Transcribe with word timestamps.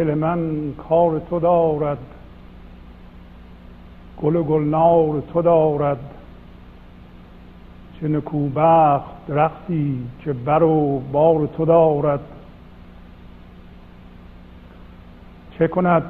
دل 0.00 0.14
من 0.14 0.72
کار 0.88 1.18
تو 1.18 1.40
دارد 1.40 1.98
گل 4.22 4.36
و 4.36 4.42
گلنار 4.42 5.22
تو 5.32 5.42
دارد. 5.42 5.98
چه 8.00 8.08
نکوبخت 8.08 9.26
درختی 9.28 10.06
که 10.24 10.32
بر 10.32 10.62
و 10.62 11.02
بار 11.12 11.46
تو 11.46 11.64
دارد. 11.64 12.20
چه 15.58 15.68
کند 15.68 16.02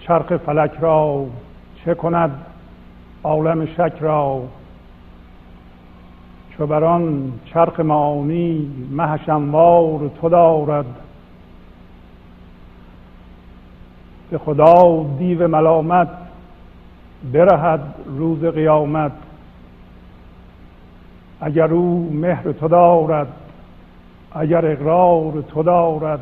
چرخ 0.00 0.36
فلک 0.36 0.72
را 0.80 1.26
چه 1.84 1.94
کند 1.94 2.46
عالم 3.24 3.66
شک 3.66 3.92
را. 4.00 4.42
چو 6.50 6.66
بران 6.66 7.32
چرخ 7.44 7.80
معانی 7.80 8.70
مهش 8.90 9.24
تو 10.20 10.28
دارد. 10.28 11.03
به 14.34 14.38
خدا 14.38 15.06
دیو 15.18 15.48
ملامت 15.48 16.08
برهد 17.32 17.80
روز 18.06 18.44
قیامت. 18.44 19.12
اگر 21.40 21.72
او 21.72 22.10
مهر 22.12 22.52
تو 22.52 22.68
دارد 22.68 23.26
اگر 24.34 24.66
اقرار 24.66 25.42
تو 25.48 25.62
دارد. 25.62 26.20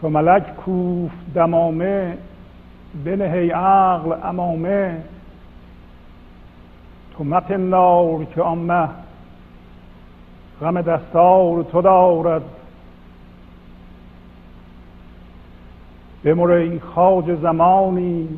چو 0.00 0.08
ملک 0.08 0.56
کوف 0.56 1.10
دمامه 1.34 2.18
بنهی 3.04 3.50
عقل 3.50 4.12
امامه. 4.22 4.96
تو 7.16 7.24
مپندار 7.24 8.24
که 8.24 8.42
آن 8.42 8.58
مه 8.58 8.88
غم 10.60 10.80
دستار 10.80 11.62
تو 11.62 11.82
دارد. 11.82 12.57
بمر 16.24 16.50
ای 16.50 16.78
خاج 16.78 17.34
زمانی 17.42 18.28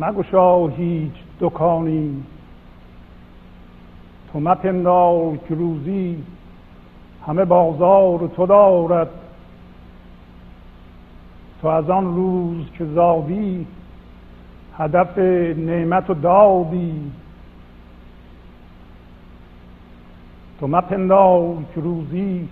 مگشا 0.00 0.66
هیچ 0.66 1.12
دکانی. 1.40 2.22
تو 4.32 4.40
مپندار 4.40 5.36
که 5.36 5.54
روزی 5.54 6.22
همه 7.26 7.44
بازار 7.44 8.30
تو 8.36 8.46
دارد. 8.46 9.08
تو 11.62 11.68
از 11.68 11.90
آن 11.90 12.16
روز 12.16 12.66
که 12.78 12.84
زادی 12.84 13.66
هدف 14.78 15.18
نعمت 15.58 16.10
و 16.10 16.14
دادی. 16.14 17.12
تو 20.60 20.66
مپندار 20.66 21.56
که 21.74 21.80
روزی 21.80 22.48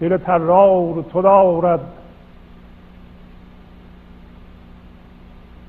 دل 0.00 0.16
ترار 0.16 1.04
تو 1.12 1.22
دارد. 1.22 1.97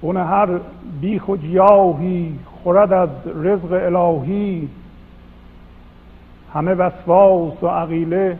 اون 0.01 0.17
هر 0.17 0.59
بیخ 1.01 1.29
و 1.29 1.35
جیاهی 1.35 2.39
خورد 2.63 2.93
از 2.93 3.09
رزق 3.35 3.71
الهی. 3.71 4.69
همه 6.53 6.73
وسواس 6.73 7.63
و 7.63 7.67
عقیله 7.67 8.37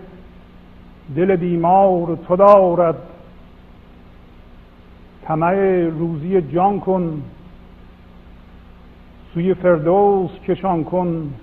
دل 1.16 1.36
بیمار 1.36 2.18
تو 2.28 2.36
دارد. 2.36 2.96
طمع 5.26 5.54
روزی 5.84 6.42
جان 6.42 6.80
کن 6.80 7.22
سوی 9.34 9.54
فردوس 9.54 10.32
کشان 10.48 10.84
کن 10.84 11.34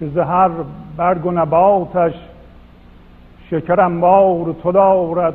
که 0.00 0.06
زهر 0.06 0.50
برگ 0.96 1.26
و 1.26 1.30
نباتش 1.30 2.14
شکر 3.50 3.80
انبار 3.80 4.54
تو 4.62 4.72
دارد. 4.72 5.34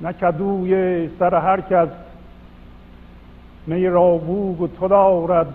نکدوی 0.00 1.08
سر 1.18 1.34
هر 1.34 1.60
کس 1.60 1.88
می 3.66 3.86
راووگ 3.86 4.70
تو 4.78 4.88
دارد. 4.88 5.54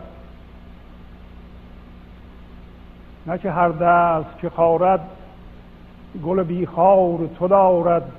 نه 3.27 3.37
که 3.37 3.51
هر 3.51 3.69
دست 3.69 4.37
که 4.37 4.49
خارد 4.49 4.99
گل 6.23 6.43
بیخار 6.43 7.29
تو 7.39 7.47
دارد. 7.47 8.11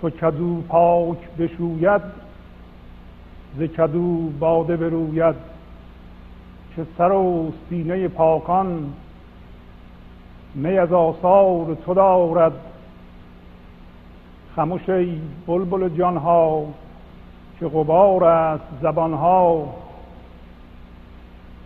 تو 0.00 0.10
کدو 0.10 0.62
پاک 0.68 1.18
بشوید 1.38 2.02
ز 3.58 3.62
کدو 3.62 4.30
باده 4.40 4.76
بروید. 4.76 5.52
که 6.76 6.86
سر 6.98 7.12
و 7.12 7.52
سینه 7.68 8.08
پاکان 8.08 8.92
می 10.54 10.78
از 10.78 10.92
آثار 10.92 11.74
تو 11.74 11.94
دارد. 11.94 12.71
خموش 14.56 14.88
ای 14.88 15.20
بلبل 15.46 15.88
جانها 15.88 16.64
که 17.60 17.68
غبار 17.68 18.24
است 18.24 18.64
زبانها. 18.82 19.68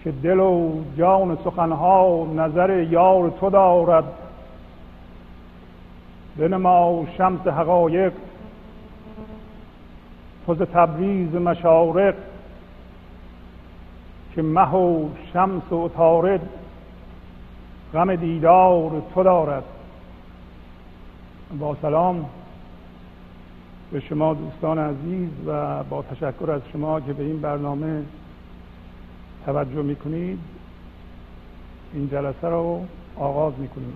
که 0.05 0.13
دل 0.13 0.41
و 0.41 0.83
جان 0.99 1.39
سخنها 1.45 2.27
نظر 2.37 2.83
یار 2.83 3.31
تو 3.31 3.51
دارد. 3.51 4.05
بنما 6.37 7.07
شمس 7.19 7.41
حقایق 7.41 8.13
توز 10.47 10.59
تبریز 10.59 11.35
مشارق. 11.35 12.15
که 14.35 14.43
مه 14.43 14.75
و 14.75 15.09
شمس 15.33 15.73
و 15.73 15.89
تارد 15.89 16.49
غم 17.95 18.17
دیدار 18.17 19.03
تو 19.15 19.23
دارد. 19.23 19.65
با 21.59 21.77
سلام. 21.83 22.27
به 23.97 24.01
شما 24.01 24.35
دوستان 24.35 24.79
عزیز 24.79 25.29
و 25.47 25.85
با 25.85 26.03
تشکر 26.03 26.51
از 26.51 26.63
شما 26.73 27.01
که 27.01 27.13
به 27.13 27.23
این 27.23 27.41
برنامه 27.41 28.03
توجه 29.47 29.83
می‌کنید. 29.83 30.39
این 31.93 32.09
جلسه 32.09 32.49
رو 32.49 32.85
آغاز 33.17 33.53
می‌کنیم. 33.59 33.93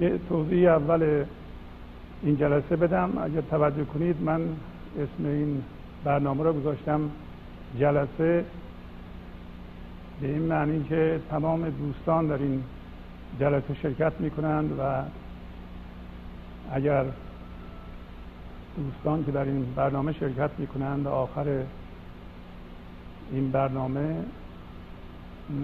یه 0.00 0.18
توضیح 0.28 0.70
اول 0.70 1.24
این 2.22 2.36
جلسه 2.36 2.76
بدم. 2.76 3.18
اگر 3.18 3.40
توجه 3.40 3.84
کنید 3.84 4.22
من 4.22 4.40
اسم 4.96 5.26
این 5.26 5.62
برنامه 6.04 6.44
رو 6.44 6.52
گذاشتم 6.52 7.00
جلسه 7.80 8.44
به 10.20 10.28
این 10.28 10.42
معنی 10.42 10.84
که 10.88 11.20
تمام 11.30 11.70
دوستان 11.70 12.26
در 12.26 12.38
این 12.38 12.62
جلسه 13.40 13.74
شرکت 13.82 14.12
می‌کنند 14.20 14.78
و 14.78 15.02
اگر 16.72 17.04
دوستان 18.76 19.24
که 19.24 19.32
در 19.32 19.44
این 19.44 19.74
برنامه 19.76 20.12
شرکت 20.12 20.50
می‌کنند 20.58 21.06
آخر 21.06 21.62
این 23.32 23.50
برنامه 23.50 24.16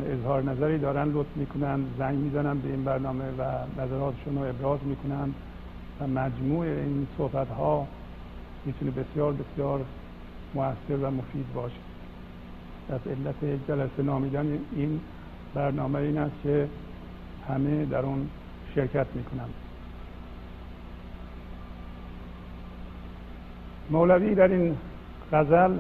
اظهار 0.07 0.43
نظری 0.43 0.79
دارن 0.79 1.13
لطف 1.13 1.37
می‌کنن 1.37 1.81
زنگ 1.99 2.19
می‌زنن 2.19 2.59
به 2.59 2.69
این 2.69 2.85
برنامه 2.85 3.25
و 3.25 3.43
نظراتشون 3.81 4.35
رو 4.35 4.43
ابراز 4.43 4.79
می‌کنن 4.85 5.35
و 6.01 6.07
مجموع 6.07 6.67
این 6.67 7.07
صحبت 7.19 7.49
ها 7.49 7.87
می‌تونه 8.65 8.91
بسیار 8.91 9.33
بسیار 9.33 9.85
موثر 10.55 10.97
و 11.03 11.11
مفید 11.11 11.53
باشه. 11.55 11.81
از 12.91 13.01
علت 13.07 13.69
جلسه 13.69 14.03
نامیدن 14.03 14.59
این 14.73 15.01
برنامه 15.55 15.99
این 15.99 16.19
است 16.19 16.35
که 16.43 16.69
همه 17.49 17.85
در 17.85 18.01
اون 18.01 18.29
شرکت 18.75 19.07
می‌کنن 19.15 19.49
مولوی 23.91 24.35
در 24.35 24.49
این 24.49 24.77
غزل 25.33 25.79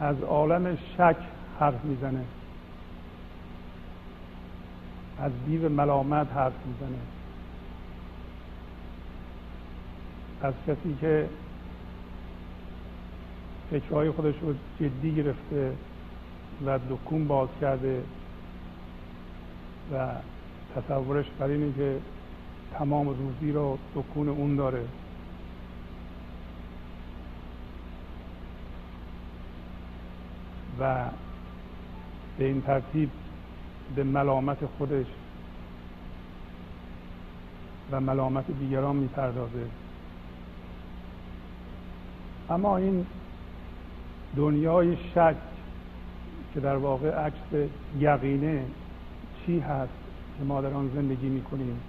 از 0.00 0.22
عالم 0.22 0.76
شک 0.76 1.16
حرف 1.60 1.84
می‌زنه. 1.84 2.24
از 5.18 5.32
دیو 5.46 5.68
ملامت 5.68 6.32
حرف 6.32 6.52
می‌زنه. 6.66 6.98
از 10.42 10.54
کسی 10.66 10.96
که 11.00 11.28
فکرهای 13.70 14.10
خودش 14.10 14.34
رو 14.42 14.54
جدی 14.80 15.14
گرفته 15.14 15.72
و 16.66 16.78
دکون 16.90 17.28
باز 17.28 17.48
کرده 17.60 18.02
و 19.92 20.08
تصورش 20.76 21.26
بر 21.38 21.46
اینه 21.46 21.72
که 21.72 21.98
تمام 22.72 23.08
روزی 23.08 23.52
رو 23.52 23.78
دکون 23.94 24.28
اون 24.28 24.56
داره. 24.56 24.84
و 30.80 31.04
به 32.38 32.44
این 32.44 32.62
ترتیب 32.62 33.10
به 33.96 34.04
ملامت 34.04 34.66
خودش 34.78 35.06
و 37.90 38.00
ملامت 38.00 38.44
دیگران 38.60 38.96
می‌پردازه. 38.96 39.66
اما 42.50 42.76
این 42.76 43.06
دنیای 44.36 44.96
شک 44.96 45.36
که 46.54 46.60
در 46.60 46.76
واقع 46.76 47.10
عکس 47.10 47.70
یقینه 47.98 48.64
چی 49.46 49.58
هست 49.58 49.92
که 50.38 50.44
ما 50.44 50.60
در 50.60 50.72
آن 50.72 50.90
زندگی 50.94 51.28
می‌کنیم؟ 51.28 51.80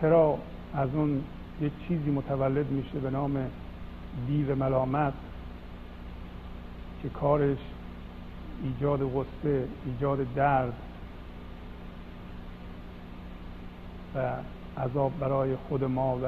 چرا 0.00 0.38
از 0.74 0.94
اون 0.94 1.24
یک 1.60 1.72
چیزی 1.88 2.10
متولد 2.10 2.70
میشه 2.70 2.98
به 2.98 3.10
نام 3.10 3.36
دیو 4.26 4.54
ملامت 4.54 5.12
که 7.02 7.08
کارش 7.08 7.58
ایجاد 8.62 9.00
غصه 9.04 9.64
ایجاد 9.86 10.26
درد 10.34 10.72
و 14.14 14.32
عذاب 14.80 15.12
برای 15.20 15.56
خود 15.68 15.84
ما 15.84 16.18
و 16.22 16.26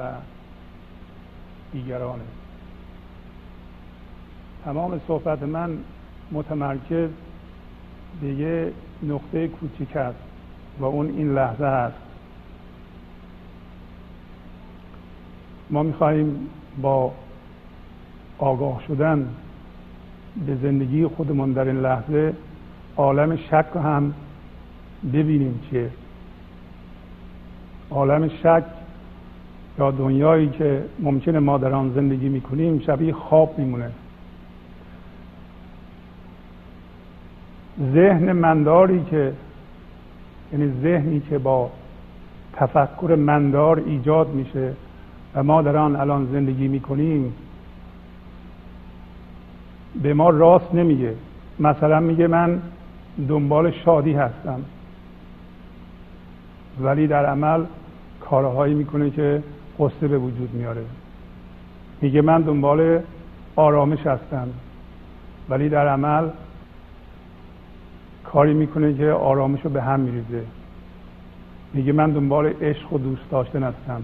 دیگرانه. 1.71 2.23
تمام 4.65 5.01
صحبت 5.07 5.43
من 5.43 5.77
متمرکز 6.31 7.09
به 8.21 8.27
یه 8.27 8.73
نقطه 9.03 9.47
کوچیک 9.47 9.95
است 9.95 10.19
و 10.79 10.85
اون 10.85 11.07
این 11.07 11.33
لحظه 11.33 11.65
است. 11.65 12.08
ما 15.69 15.83
می‌خواهیم 15.83 16.49
با 16.81 17.11
آگاه 18.37 18.81
شدن 18.87 19.27
به 20.45 20.55
زندگی 20.55 21.07
خودمون 21.07 21.51
در 21.51 21.67
این 21.67 21.81
لحظه 21.81 22.33
عالم 22.97 23.35
شک 23.35 23.65
هم 23.75 24.13
ببینیم 25.13 25.59
چیه 25.69 25.89
عالم 27.91 28.27
شک 28.27 28.63
یا 29.79 29.91
دنیایی 29.91 30.49
که 30.49 30.85
ممکنه 30.99 31.39
ما 31.39 31.57
در 31.57 31.73
آن 31.73 31.93
زندگی 31.93 32.29
می‌کنیم 32.29 32.79
شبیه 32.79 33.13
خواب 33.13 33.59
میمونه. 33.59 33.91
ذهن 37.93 38.31
منداری 38.31 39.03
که 39.03 39.33
یعنی 40.53 40.81
ذهنی 40.81 41.19
که 41.19 41.37
با 41.37 41.71
تفکر 42.53 43.15
مندار 43.15 43.83
ایجاد 43.85 44.29
میشه 44.29 44.73
و 45.35 45.43
ما 45.43 45.61
در 45.61 45.77
آن 45.77 45.95
الان 45.95 46.27
زندگی 46.31 46.67
می‌کنیم 46.67 47.33
به 50.01 50.13
ما 50.13 50.29
راست 50.29 50.73
نمیگه. 50.73 51.13
مثلا 51.59 51.99
میگه 51.99 52.27
من 52.27 52.61
دنبال 53.27 53.71
شادی 53.71 54.13
هستم 54.13 54.61
ولی 56.81 57.07
در 57.07 57.25
عمل 57.25 57.63
کارهایی 58.21 58.73
می‌کنه 58.73 59.09
که 59.09 59.43
قصه 59.79 60.07
به 60.07 60.17
وجود 60.17 60.53
میاره. 60.53 60.81
میگه 62.01 62.21
من 62.21 62.41
دنبال 62.41 62.99
آرامش 63.55 64.07
هستم 64.07 64.47
ولی 65.49 65.69
در 65.69 65.87
عمل 65.87 66.29
کاری 68.23 68.53
می‌کنه 68.53 68.93
که 68.93 69.11
آرامش 69.11 69.61
رو 69.61 69.69
به 69.69 69.81
هم 69.81 69.99
میریزه. 69.99 70.43
میگه 71.73 71.91
من 71.93 72.11
دنبال 72.11 72.45
عشق 72.61 72.93
و 72.93 72.97
دوست 72.97 73.31
داشتن 73.31 73.63
هستم. 73.63 74.01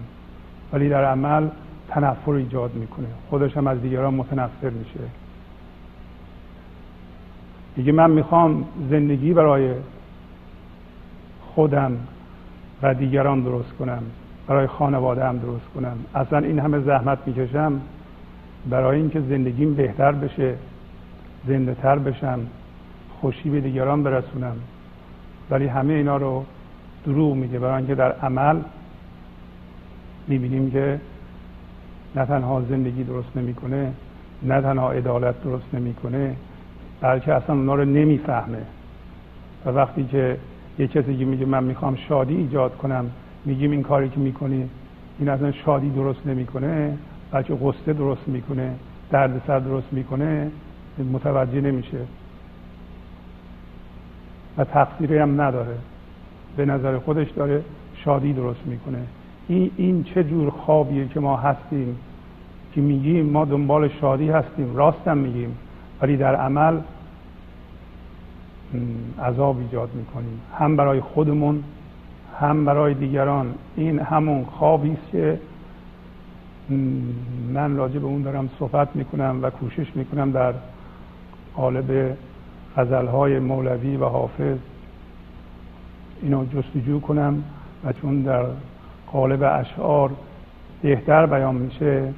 ولی 0.72 0.88
در 0.88 1.04
عمل 1.04 1.48
تنفر 1.88 2.30
ایجاد 2.30 2.74
می‌کنه. 2.74 3.06
خودش 3.30 3.56
هم 3.56 3.66
از 3.66 3.82
دیگران 3.82 4.14
متنفر 4.14 4.70
میشه. 4.70 5.00
میگه 7.76 7.92
من 7.92 8.10
می‌خوام 8.10 8.64
زندگی 8.90 9.32
برای 9.32 9.74
خودم 11.54 11.96
و 12.82 12.94
دیگران 12.94 13.42
درست 13.42 13.72
کنم. 13.72 14.02
برای 14.46 14.66
خانواده 14.66 15.24
هم 15.24 15.38
درست 15.38 15.66
کنم. 15.74 15.96
اصلا 16.14 16.38
این 16.38 16.58
همه 16.58 16.80
زحمت 16.80 17.18
می‌کشم 17.26 17.80
برای 18.70 19.00
اینکه 19.00 19.20
زندگیم 19.20 19.74
بهتر 19.74 20.12
بشه 20.12 20.54
زنده 21.46 21.74
تر 21.74 21.98
بشم 21.98 22.38
خوشی 23.20 23.50
به 23.50 23.60
دیگران 23.60 24.02
برسونم. 24.02 24.56
ولی 25.50 25.66
همه 25.66 25.94
اینا 25.94 26.16
رو 26.16 26.44
دروغ 27.04 27.34
میگه. 27.34 27.58
برای 27.58 27.76
اینکه 27.76 27.94
در 27.94 28.12
عمل 28.12 28.56
می‌بینیم 30.28 30.70
که 30.70 31.00
نه 32.14 32.26
تنها 32.26 32.62
زندگی 32.68 33.04
درست 33.04 33.36
نمی‌کنه 33.36 33.92
نه 34.42 34.60
تنها 34.60 34.92
عدالت 34.92 35.42
درست 35.42 35.74
نمی‌کنه 35.74 36.36
بلکه 37.00 37.34
اصلا 37.34 37.56
اونا 37.56 37.74
رو 37.74 37.84
نمی‌فهمه. 37.84 38.62
و 39.66 39.70
وقتی 39.70 40.04
که 40.04 40.36
یه 40.78 40.86
کسی 40.86 41.16
که 41.16 41.24
میگه 41.24 41.46
من 41.46 41.64
می‌خوام 41.64 41.96
شادی 41.96 42.36
ایجاد 42.36 42.76
کنم 42.76 43.10
میگیم 43.44 43.70
این 43.70 43.82
کاری 43.82 44.08
که 44.08 44.20
می‌کنی 44.20 44.68
این 45.18 45.28
اصلا 45.28 45.52
شادی 45.52 45.90
درست 45.90 46.26
نمی‌کنه 46.26 46.98
بلکه 47.30 47.54
قصه 47.54 47.92
درست 47.92 48.28
می‌کنه 48.28 48.74
دردسر 49.10 49.58
درست 49.58 49.92
می‌کنه 49.92 50.50
متوجه 51.12 51.60
نمیشه. 51.60 51.98
و 54.58 54.64
تقصیری 54.64 55.18
هم 55.18 55.40
نداره. 55.40 55.76
به 56.56 56.64
نظر 56.64 56.98
خودش 56.98 57.30
داره 57.30 57.62
شادی 57.94 58.32
درست 58.32 58.66
می‌کنه. 58.66 58.98
این 59.48 59.70
این 59.76 60.04
چه 60.04 60.24
جور 60.24 60.50
خوابیه 60.50 61.08
که 61.08 61.20
ما 61.20 61.36
هستیم 61.36 61.98
که 62.74 62.80
میگیم 62.80 63.26
ما 63.26 63.44
دنبال 63.44 63.88
شادی 63.88 64.28
هستیم 64.28 64.76
راستم 64.76 65.18
میگیم 65.18 65.58
ولی 66.02 66.16
در 66.16 66.36
عمل 66.36 66.78
عذاب 69.22 69.58
ایجاد 69.58 69.90
می‌کنیم. 69.94 70.40
هم 70.58 70.76
برای 70.76 71.00
خودمون 71.00 71.64
هم 72.40 72.64
برای 72.64 72.94
دیگران. 72.94 73.54
این 73.76 73.98
همون 73.98 74.44
خوابی 74.44 74.90
است 74.90 75.10
که 75.12 75.40
من 77.52 77.76
راجع 77.76 77.98
به 77.98 78.06
اون 78.06 78.22
دارم 78.22 78.50
صحبت 78.58 78.96
می‌کنم 78.96 79.38
و 79.42 79.50
کوشش 79.50 79.96
می‌کنم 79.96 80.30
در 80.30 80.54
قالب 81.56 82.16
غزلهای 82.76 83.38
مولوی 83.38 83.96
و 83.96 84.04
حافظ 84.04 84.58
اینو 86.22 86.44
جستجو 86.44 87.00
کنم 87.00 87.44
و 87.84 87.92
چون 87.92 88.22
در 88.22 88.44
قالب 89.12 89.42
اشعار 89.42 90.10
بهتر 90.82 91.26
بیان 91.26 91.54
میشه 91.54 92.12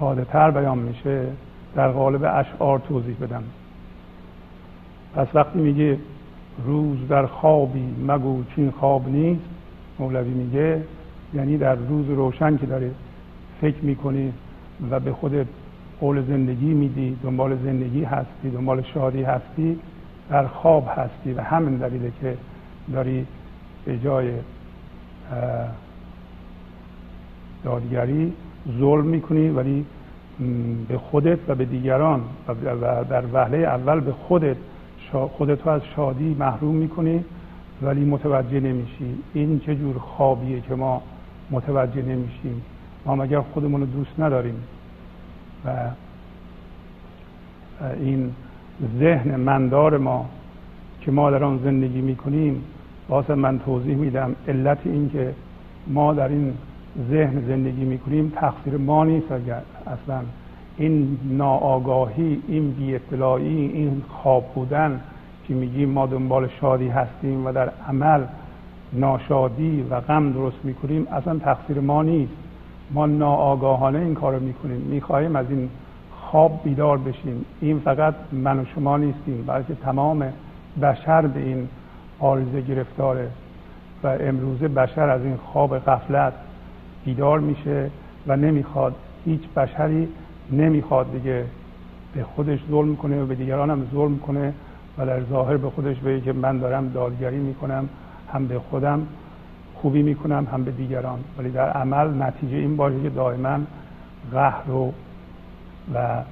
ساده 0.00 0.24
تر 0.24 0.50
بیان 0.50 0.78
میشه 0.78 1.26
در 1.74 1.88
قالب 1.88 2.24
اشعار 2.24 2.78
توضیح 2.78 3.16
بدم. 3.20 3.42
پس 5.14 5.26
وقتی 5.34 5.58
میگه 5.58 5.98
روز 6.64 7.08
در 7.08 7.26
خوابی 7.26 7.94
مگو 8.06 8.44
چین 8.54 8.70
خواب 8.70 9.08
نیست 9.08 9.42
مولوی 9.98 10.30
میگه 10.30 10.82
یعنی 11.34 11.58
در 11.58 11.74
روز 11.74 12.08
روشن 12.08 12.56
که 12.56 12.66
داره 12.66 12.90
فکر 13.60 13.84
می‌کنی 13.84 14.32
و 14.90 15.00
به 15.00 15.12
خودت 15.12 15.46
قول 16.00 16.22
زندگی 16.22 16.74
میدی 16.74 17.18
دنبال 17.22 17.56
زندگی 17.56 18.04
هستی 18.04 18.50
دنبال 18.50 18.82
شادی 18.82 19.22
هستی 19.22 19.78
در 20.30 20.46
خواب 20.46 20.88
هستی 20.96 21.32
و 21.32 21.40
همین 21.40 21.76
دلیله 21.76 22.12
که 22.20 22.36
داری 22.92 23.26
به 23.84 23.98
جای 23.98 24.30
دادگری 27.64 28.32
ظلم 28.78 29.04
می‌کنی 29.04 29.48
ولی 29.48 29.86
به 30.88 30.98
خودت 30.98 31.38
و 31.48 31.54
به 31.54 31.64
دیگران 31.64 32.22
و 32.48 32.54
در 33.04 33.26
وهله 33.32 33.58
اول 33.58 34.00
به 34.00 34.12
خودت 34.12 34.56
خودت 35.12 35.66
از 35.66 35.80
شادی 35.96 36.36
محروم 36.38 36.74
می‌کنی 36.74 37.24
ولی 37.82 38.04
متوجه 38.04 38.60
نمیشی 38.60 39.18
این 39.34 39.60
چه 39.60 39.76
جور 39.76 39.98
خوابیه 39.98 40.60
که 40.60 40.74
ما 40.74 41.02
متوجه 41.50 42.02
نمیشیم. 42.02 42.62
ما 43.06 43.16
مگر 43.16 43.40
خودمون 43.40 43.80
رو 43.80 43.86
دوست 43.86 44.20
نداریم؟ 44.20 44.62
و 45.64 45.70
این 48.00 48.32
ذهن 48.98 49.36
مندار 49.36 49.98
ما 49.98 50.28
که 51.00 51.10
ما 51.10 51.30
در 51.30 51.44
آن 51.44 51.60
زندگی 51.64 52.00
می‌کنیم 52.00 52.64
واسه 53.10 53.34
من 53.34 53.58
توضیح 53.58 53.96
میدم 53.96 54.36
علت 54.48 54.78
این 54.84 55.10
که 55.10 55.34
ما 55.86 56.14
در 56.14 56.28
این 56.28 56.52
ذهن 57.10 57.40
زندگی 57.48 57.84
می‌کنیم 57.84 58.32
تقصیر 58.36 58.76
ما 58.76 59.04
نیست 59.04 59.32
اصلا 59.32 60.20
این 60.76 61.18
ناآگاهی 61.24 62.42
این 62.48 62.70
بی 62.70 62.94
اطلاعی 62.94 63.66
این 63.66 64.02
خواب 64.08 64.44
بودن 64.54 65.00
که 65.48 65.54
میگیم 65.54 65.88
ما 65.88 66.06
دنبال 66.06 66.48
شادی 66.60 66.88
هستیم 66.88 67.46
و 67.46 67.52
در 67.52 67.70
عمل 67.88 68.24
ناشادی 68.92 69.86
و 69.90 70.00
غم 70.00 70.32
درست 70.32 70.64
می‌کنیم 70.64 71.06
اصلا 71.12 71.38
تقصیر 71.38 71.80
ما 71.80 72.02
نیست. 72.02 72.32
ما 72.90 73.06
ناآگاهانه 73.06 73.98
این 73.98 74.14
کار 74.14 74.34
رو 74.34 74.40
می‌کنیم. 74.40 74.76
می‌خواهیم 74.76 75.36
از 75.36 75.46
این 75.50 75.68
خواب 76.20 76.60
بیدار 76.64 76.98
بشیم. 76.98 77.44
این 77.60 77.78
فقط 77.78 78.14
من 78.32 78.58
و 78.58 78.64
شما 78.74 78.96
نیستیم 78.96 79.44
بلکه 79.46 79.74
تمام 79.74 80.24
بشر 80.82 81.26
به 81.26 81.40
این 81.40 81.68
آرزه 82.20 82.60
گرفتاره 82.60 83.28
و 84.02 84.06
امروزه 84.20 84.68
بشر 84.68 85.08
از 85.08 85.22
این 85.22 85.36
خواب 85.36 85.78
غفلت 85.78 86.32
بیدار 87.04 87.40
میشه 87.40 87.90
و 88.26 88.36
نمی‌خواد 88.36 88.94
هیچ 89.24 89.48
بشری 89.56 90.08
نمی‌خواد 90.52 91.12
دیگه 91.12 91.44
به 92.14 92.24
خودش 92.24 92.58
ظلم 92.70 92.96
کنه 92.96 93.22
و 93.22 93.26
به 93.26 93.34
دیگران 93.34 93.70
هم 93.70 93.86
ظلم 93.92 94.18
کنه 94.18 94.52
و 94.98 95.06
در 95.06 95.24
ظاهر 95.24 95.56
به 95.56 95.70
خودش 95.70 95.96
بگه 95.96 96.20
که 96.20 96.32
من 96.32 96.58
دارم 96.58 96.88
دادگری 96.88 97.38
می‌کنم 97.38 97.88
هم 98.32 98.46
به 98.46 98.58
خودم 98.58 99.06
خوبی 99.74 100.02
می‌کنم 100.02 100.46
هم 100.52 100.64
به 100.64 100.70
دیگران. 100.70 101.18
ولی 101.38 101.50
در 101.50 101.70
عمل 101.70 102.22
نتیجه 102.22 102.56
این 102.56 102.76
باشه 102.76 103.02
که 103.02 103.10
دائما 103.10 103.58
قهر 104.32 104.70
و 104.70 104.92
و 105.94 106.22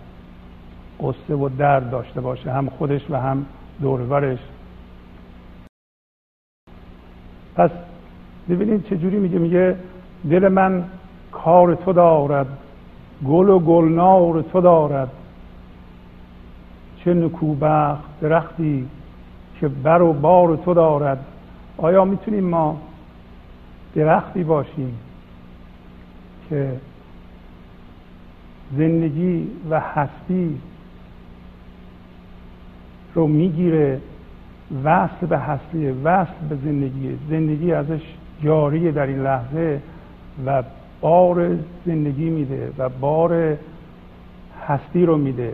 قصه 1.01 1.35
و 1.35 1.49
درد 1.49 1.91
داشته 1.91 2.21
باشه 2.21 2.53
هم 2.53 2.69
خودش 2.69 3.11
و 3.11 3.21
هم 3.21 3.47
دورورش. 3.81 4.39
پس 7.59 7.71
ببینید 8.51 8.85
چجوری 8.85 9.19
میگه 9.19 9.39
میگه 9.39 9.77
دل 10.31 10.49
من 10.49 10.85
کار 11.33 11.75
تو 11.75 11.93
دارد 11.93 12.47
گل 13.27 13.49
و 13.49 13.59
گلنار 13.59 14.43
تو 14.43 14.61
دارد 14.61 15.11
چه 17.05 17.15
نکوبخت 17.15 18.21
درختی 18.21 18.89
که 19.61 19.69
بر 19.69 20.03
و 20.03 20.13
بار 20.13 20.57
تو 20.57 20.75
دارد. 20.75 21.25
آیا 21.77 22.05
می‌تونیم 22.05 22.45
ما 22.45 22.81
درختی 23.95 24.45
باشیم 24.45 24.99
که 26.49 26.73
زندگی 28.77 29.47
و 29.71 29.81
هستی 29.81 30.61
رو 33.15 33.27
می‌گیره 33.27 34.01
وصل 34.85 35.27
به 35.27 35.39
هستی 35.39 35.87
وصل 36.05 36.47
به 36.49 36.57
زندگی. 36.57 37.19
زندگی 37.31 37.73
ازش 37.73 38.01
جاریه 38.45 38.93
در 38.93 39.07
این 39.07 39.23
لحظه 39.23 39.81
و 40.47 40.63
بار 41.01 41.57
زندگی 41.87 42.31
میده 42.31 42.73
و 42.79 42.89
بار 42.89 43.57
هستی 44.67 45.07
رو 45.07 45.17
میده. 45.17 45.53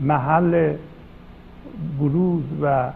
محل 0.00 0.74
بروز 2.00 2.42
و 2.62 2.90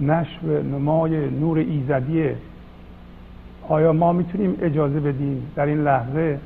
نشو 0.00 0.46
نمای 0.46 1.30
نور 1.30 1.58
ایزدیه 1.58 2.36
آیا 3.68 3.92
ما 3.92 4.12
می‌تونیم 4.12 4.56
اجازه 4.60 5.00
بدیم 5.00 5.52
در 5.56 5.66
این 5.66 5.84
لحظه 5.84 6.38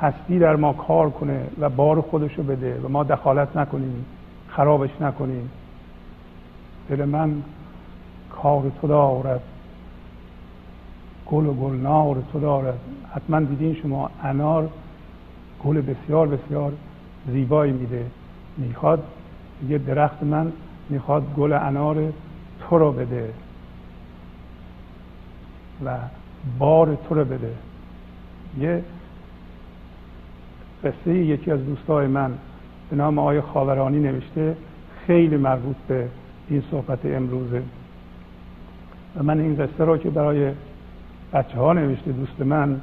هستی 0.00 0.38
در 0.38 0.56
ما 0.56 0.72
کار 0.72 1.10
کنه 1.10 1.40
و 1.60 1.68
بار 1.68 2.00
خودش 2.00 2.34
رو 2.34 2.44
بده 2.44 2.80
و 2.84 2.88
ما 2.88 3.04
دخالت 3.04 3.56
نکنیم 3.56 4.04
خرابش 4.48 4.90
نکنیم؟ 5.00 5.50
دل 6.96 7.04
من 7.04 7.42
کار 8.30 8.72
تو 8.80 8.88
دارد 8.88 9.40
گل 11.26 11.46
و 11.46 11.52
گلنار 11.52 12.22
تو 12.32 12.40
دارد. 12.40 12.78
حتما 13.14 13.40
دیدین 13.40 13.74
شما 13.74 14.10
انار 14.22 14.68
گل 15.64 15.80
بسیار 15.80 16.26
بسیار 16.26 16.72
زیبایی 17.26 17.72
میده. 17.72 18.06
می‌خواد 18.56 19.04
یه 19.68 19.78
درخت 19.78 20.22
من 20.22 20.52
می‌خواد 20.88 21.34
گل 21.36 21.52
انار 21.52 22.12
تو 22.60 22.78
رو 22.78 22.92
بده 22.92 23.32
و 25.84 25.98
بار 26.58 26.98
تو 27.08 27.14
رو 27.14 27.24
بده. 27.24 27.54
یه 28.58 28.82
قصه 30.84 31.14
یکی 31.14 31.50
از 31.50 31.66
دوستای 31.66 32.06
من 32.06 32.34
به 32.90 32.96
نام 32.96 33.18
آقای 33.18 33.40
خاورانی 33.40 34.00
نوشته 34.00 34.56
خیلی 35.06 35.36
مربوط 35.36 35.76
به 35.88 36.08
این 36.52 36.62
صحبت 36.70 37.06
امروزه. 37.06 37.62
و 39.16 39.22
من 39.22 39.40
این 39.40 39.56
قصه 39.56 39.84
رو 39.84 39.96
که 39.96 40.10
برای 40.10 40.52
بچه 41.32 41.58
ها 41.58 41.72
نوشته 41.72 42.12
دوست 42.12 42.40
من 42.40 42.80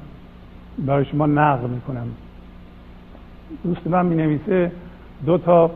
برای 0.77 1.05
شما 1.05 1.25
نقل 1.25 1.69
می‌کنم. 1.69 2.07
دوست 3.63 3.88
من 3.88 4.05
می 4.05 4.15
نویسه 4.15 4.71
دو 5.25 5.38
تا 5.38 5.71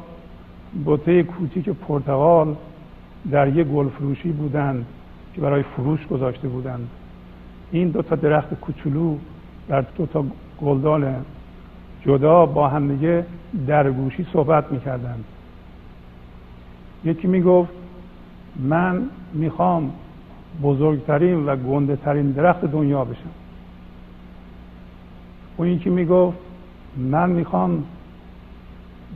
بوته 0.86 1.24
کوچیک 1.24 1.70
پرتغال 1.70 2.56
در 3.32 3.48
یه 3.48 3.64
گل 3.64 3.90
فروشی 3.90 4.32
بودند 4.32 4.86
که 5.36 5.42
برای 5.42 5.64
فروش 5.64 6.08
گذاشته 6.08 6.48
بودند. 6.48 6.90
این 7.72 7.90
دو 7.90 8.02
تا 8.02 8.16
درخت 8.16 8.54
کوچولو 8.54 9.18
در 9.68 9.82
دو 9.82 10.06
تا 10.06 10.26
گلدان 10.62 11.16
جدا 12.06 12.46
با 12.46 12.68
همدیگه 12.68 13.26
در 13.68 13.92
گوشی 13.92 14.28
صحبت 14.34 14.72
می‌کردند. 14.72 15.24
یکی 17.06 17.28
می‌گفت 17.28 17.83
من 18.56 19.02
می‌خوام 19.34 19.92
بزرگترین 20.64 21.46
و 21.46 21.56
گنده 21.56 21.96
ترین 21.96 22.32
درخت 22.32 22.66
دنیا 22.66 23.06
بشم. 23.06 23.30
اون 25.58 25.68
یکی 25.68 25.90
می‌گفت 25.90 26.38
من 26.98 27.30
می‌خوام 27.30 27.84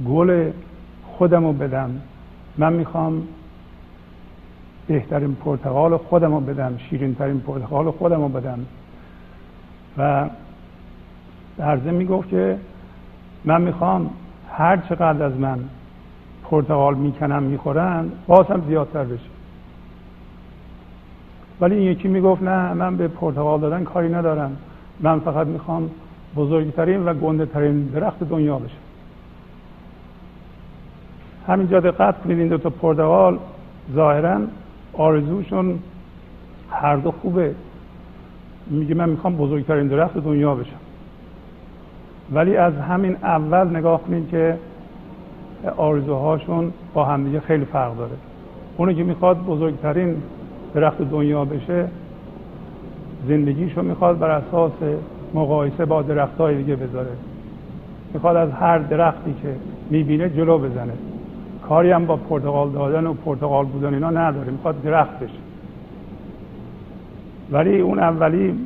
گل 0.08 0.51
خودم 1.03 1.46
رو 1.46 1.53
بدم. 1.53 2.01
من 2.58 2.74
می‌خوام 2.74 3.27
بهترین 4.88 5.36
پرتقال 5.36 5.98
خودم 5.98 6.34
رو 6.34 6.39
بدم 6.39 6.77
شیرین 6.77 7.15
ترین 7.15 7.39
پرتقال 7.39 7.91
خودم 7.91 8.22
رو 8.22 8.29
بدم. 8.29 8.60
و 9.98 10.29
در 11.58 11.77
ضمن 11.77 11.94
می‌گفت 11.94 12.29
که 12.29 12.58
من 13.46 13.62
می‌خوام 13.62 14.10
هر 14.51 14.77
چقدر 14.77 15.24
از 15.24 15.34
من 15.34 15.60
پرتقال 16.50 16.96
می‌کنم 16.96 17.44
می‌خورن 17.44 18.12
باز 18.27 18.46
هم 18.46 18.63
زیادتر 18.68 19.04
بشه. 19.04 19.30
ولی 21.62 21.75
این 21.75 21.92
یکی 21.92 22.08
می‌گفت 22.08 22.44
نه 22.44 22.74
من 22.74 22.98
به 22.98 23.08
پرتقال 23.08 23.60
دادن 23.60 23.84
کاری 23.84 24.10
ندارم. 24.10 24.58
من 25.00 25.20
فقط 25.20 25.48
می‌خوام 25.48 25.89
بزرگترین 26.36 27.06
و 27.06 27.13
گنده 27.13 27.46
ترین 27.46 27.84
درخت 27.84 28.24
دنیا 28.24 28.60
بشه 28.60 28.75
همینجا 31.48 31.80
دقت 31.80 32.22
کنید 32.24 32.39
این 32.39 32.48
دو 32.48 32.58
تا 32.58 32.70
پرتقال 32.70 33.39
ظاهرا 33.94 34.39
آرزوشون 34.94 35.80
هر 36.72 36.96
دو 36.96 37.12
خوبه. 37.12 37.56
میگه 38.68 38.96
من 38.96 39.10
می‌خوام 39.10 39.36
بزرگترین 39.36 39.88
درخت 39.88 40.18
دنیا 40.18 40.56
بشم. 40.56 40.80
ولی 42.32 42.58
از 42.58 42.74
همین 42.74 43.16
اول 43.24 43.77
نگاه 43.77 44.01
کنید 44.04 44.30
که 44.30 44.58
آرزوهاشون 45.77 46.73
با 46.93 47.05
همدیگه 47.05 47.39
خیلی 47.39 47.65
فرق 47.65 47.97
داره. 47.97 48.11
اونو 48.77 48.93
که 48.93 49.03
می‌خواد 49.03 49.37
بزرگترین 49.45 50.15
درخت 50.73 51.01
دنیا 51.01 51.45
بشه 51.45 51.87
زندگیشو 53.27 53.81
می‌خواد 53.81 54.19
بر 54.19 54.29
اساس 54.29 54.71
مقایسه 55.33 55.85
با 55.85 56.01
درخت 56.01 56.37
های 56.37 56.57
دیگه 56.57 56.75
بذاره. 56.75 57.11
می‌خواد 58.13 58.35
از 58.35 58.51
هر 58.51 58.77
درختی 58.77 59.35
که 59.41 59.55
می‌بینه 59.89 60.29
جلو 60.29 60.57
بزنه. 60.57 60.93
کاری 61.69 61.91
هم 61.91 62.05
با 62.05 62.15
پرتغال 62.15 62.69
دادن 62.69 63.07
و 63.07 63.13
پرتغال 63.13 63.65
بودن 63.65 63.93
اینا 63.93 64.09
نداره. 64.09 64.51
می‌خواد 64.51 64.81
درخت 64.81 65.19
بشه. 65.19 65.39
ولی 67.51 67.79
اون 67.79 67.99
اولی 67.99 68.59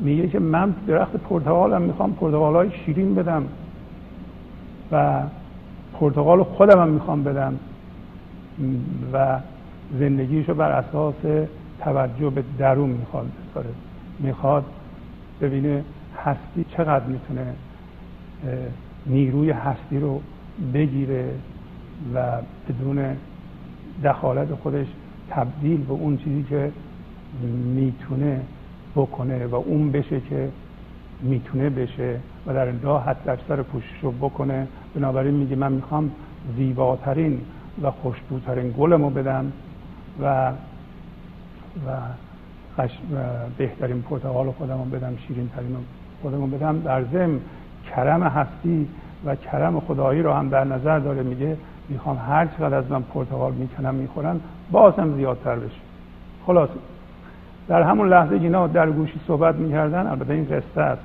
میگه 0.00 0.28
که 0.28 0.38
من 0.38 0.74
درخت 0.86 1.16
پرتغال 1.16 1.72
هم 1.72 1.82
می‌خوام 1.82 2.12
پرتغال 2.12 2.54
های 2.54 2.70
شیرین 2.70 3.14
بدم. 3.14 3.44
و 4.92 5.20
پرتغال 6.00 6.42
خودم 6.42 6.80
هم 6.80 6.88
می‌خوام 6.88 7.22
بدم. 7.22 7.58
و 9.12 9.38
زندگیشو 9.98 10.54
بر 10.54 10.70
اساس 10.70 11.14
توجه 11.80 12.30
به 12.30 12.44
درون 12.58 12.90
می‌خواد. 12.90 13.26
بذاره 13.50 13.70
می‌خواد 14.18 14.64
ببینه 15.40 15.84
هستی 16.24 16.64
چقدر 16.76 17.04
می‌تونه 17.04 17.54
نیروی 19.06 19.50
هستی 19.50 19.98
رو 19.98 20.20
بگیره 20.74 21.30
و 22.14 22.26
بدون 22.68 23.16
دخالت 24.04 24.54
خودش 24.54 24.86
تبدیل 25.30 25.84
به 25.84 25.92
اون 25.92 26.16
چیزی 26.16 26.42
که 26.42 26.72
می‌تونه 27.74 28.40
بکنه 28.96 29.46
و 29.46 29.54
اون 29.54 29.92
بشه 29.92 30.20
که 30.20 30.48
می‌تونه 31.20 31.70
بشه 31.70 32.18
و 32.46 32.54
در 32.54 32.64
راه 32.64 33.04
حد 33.04 33.28
اکثر 33.28 33.62
پوشش 33.62 33.98
رو 34.02 34.12
بکنه 34.12 34.66
بنابراین 34.94 35.34
میگه 35.34 35.56
من 35.56 35.72
می‌خوام 35.72 36.10
زیباترین 36.56 37.40
و 37.82 37.90
خوشبوترین 37.90 38.74
گلمو 38.78 39.10
بدم 39.10 39.52
و 40.22 40.52
و, 41.86 41.96
بهترین 43.58 44.02
پرتقال 44.02 44.50
خودمو 44.50 44.84
بدم 44.84 45.16
شیرین 45.26 45.48
ترین 45.56 45.76
خودمو 46.22 46.46
بدم. 46.46 46.80
در 46.80 47.04
ضمن 47.04 47.40
کرم 47.90 48.22
هستی 48.22 48.88
و 49.24 49.36
کرم 49.36 49.80
خدایی 49.80 50.22
رو 50.22 50.32
هم 50.32 50.48
در 50.48 50.64
نظر 50.64 50.98
داره 50.98 51.22
میگه 51.22 51.56
می‌خوام 51.88 52.18
هر 52.28 52.46
چقدر 52.46 52.74
از 52.74 52.90
من 52.90 53.02
پرتقال 53.02 53.52
می‌کنم 53.52 53.94
می‌خورن 53.94 54.40
بازم 54.70 55.14
زیادتر 55.16 55.56
بشه. 55.56 55.80
خلاص 56.46 56.68
در 57.68 57.82
همون 57.82 58.08
لحظه 58.08 58.34
اینا 58.34 58.66
در 58.66 58.90
گوشی 58.90 59.20
صحبت 59.26 59.54
می‌کردن 59.54 60.06
البته 60.06 60.32
این 60.32 60.44
قصه 60.44 60.80
است. 60.80 61.02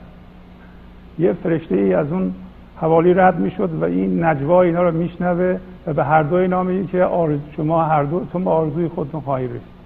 یه 1.19 1.33
فرشته 1.33 1.75
ای 1.75 1.93
از 1.93 2.11
اون 2.11 2.33
حوالی 2.81 3.13
رد 3.13 3.39
می‌شد 3.39 3.69
و 3.81 3.83
این 3.83 4.23
نجوا 4.23 4.61
اینا 4.61 4.83
رو 4.83 4.97
میشنوه 4.97 5.57
و 5.87 5.93
به 5.93 6.03
هر 6.03 6.23
دوی 6.23 6.47
نامی 6.47 6.87
که 6.87 7.03
آرز 7.03 7.39
شما 7.55 7.83
هر 7.83 8.03
دو 8.03 8.25
تو 8.33 8.49
آرزوی 8.49 8.87
خودتون 8.87 9.21
خواهی 9.21 9.47
رسید 9.47 9.77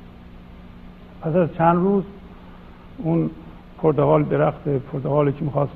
پس 1.22 1.36
از 1.36 1.50
چند 1.58 1.76
روز 1.76 2.04
اون 2.98 3.30
پرتغال 3.82 4.24
درخت 4.24 4.68
پرتغالی 4.68 5.32
که 5.32 5.46
می‌خواست 5.46 5.72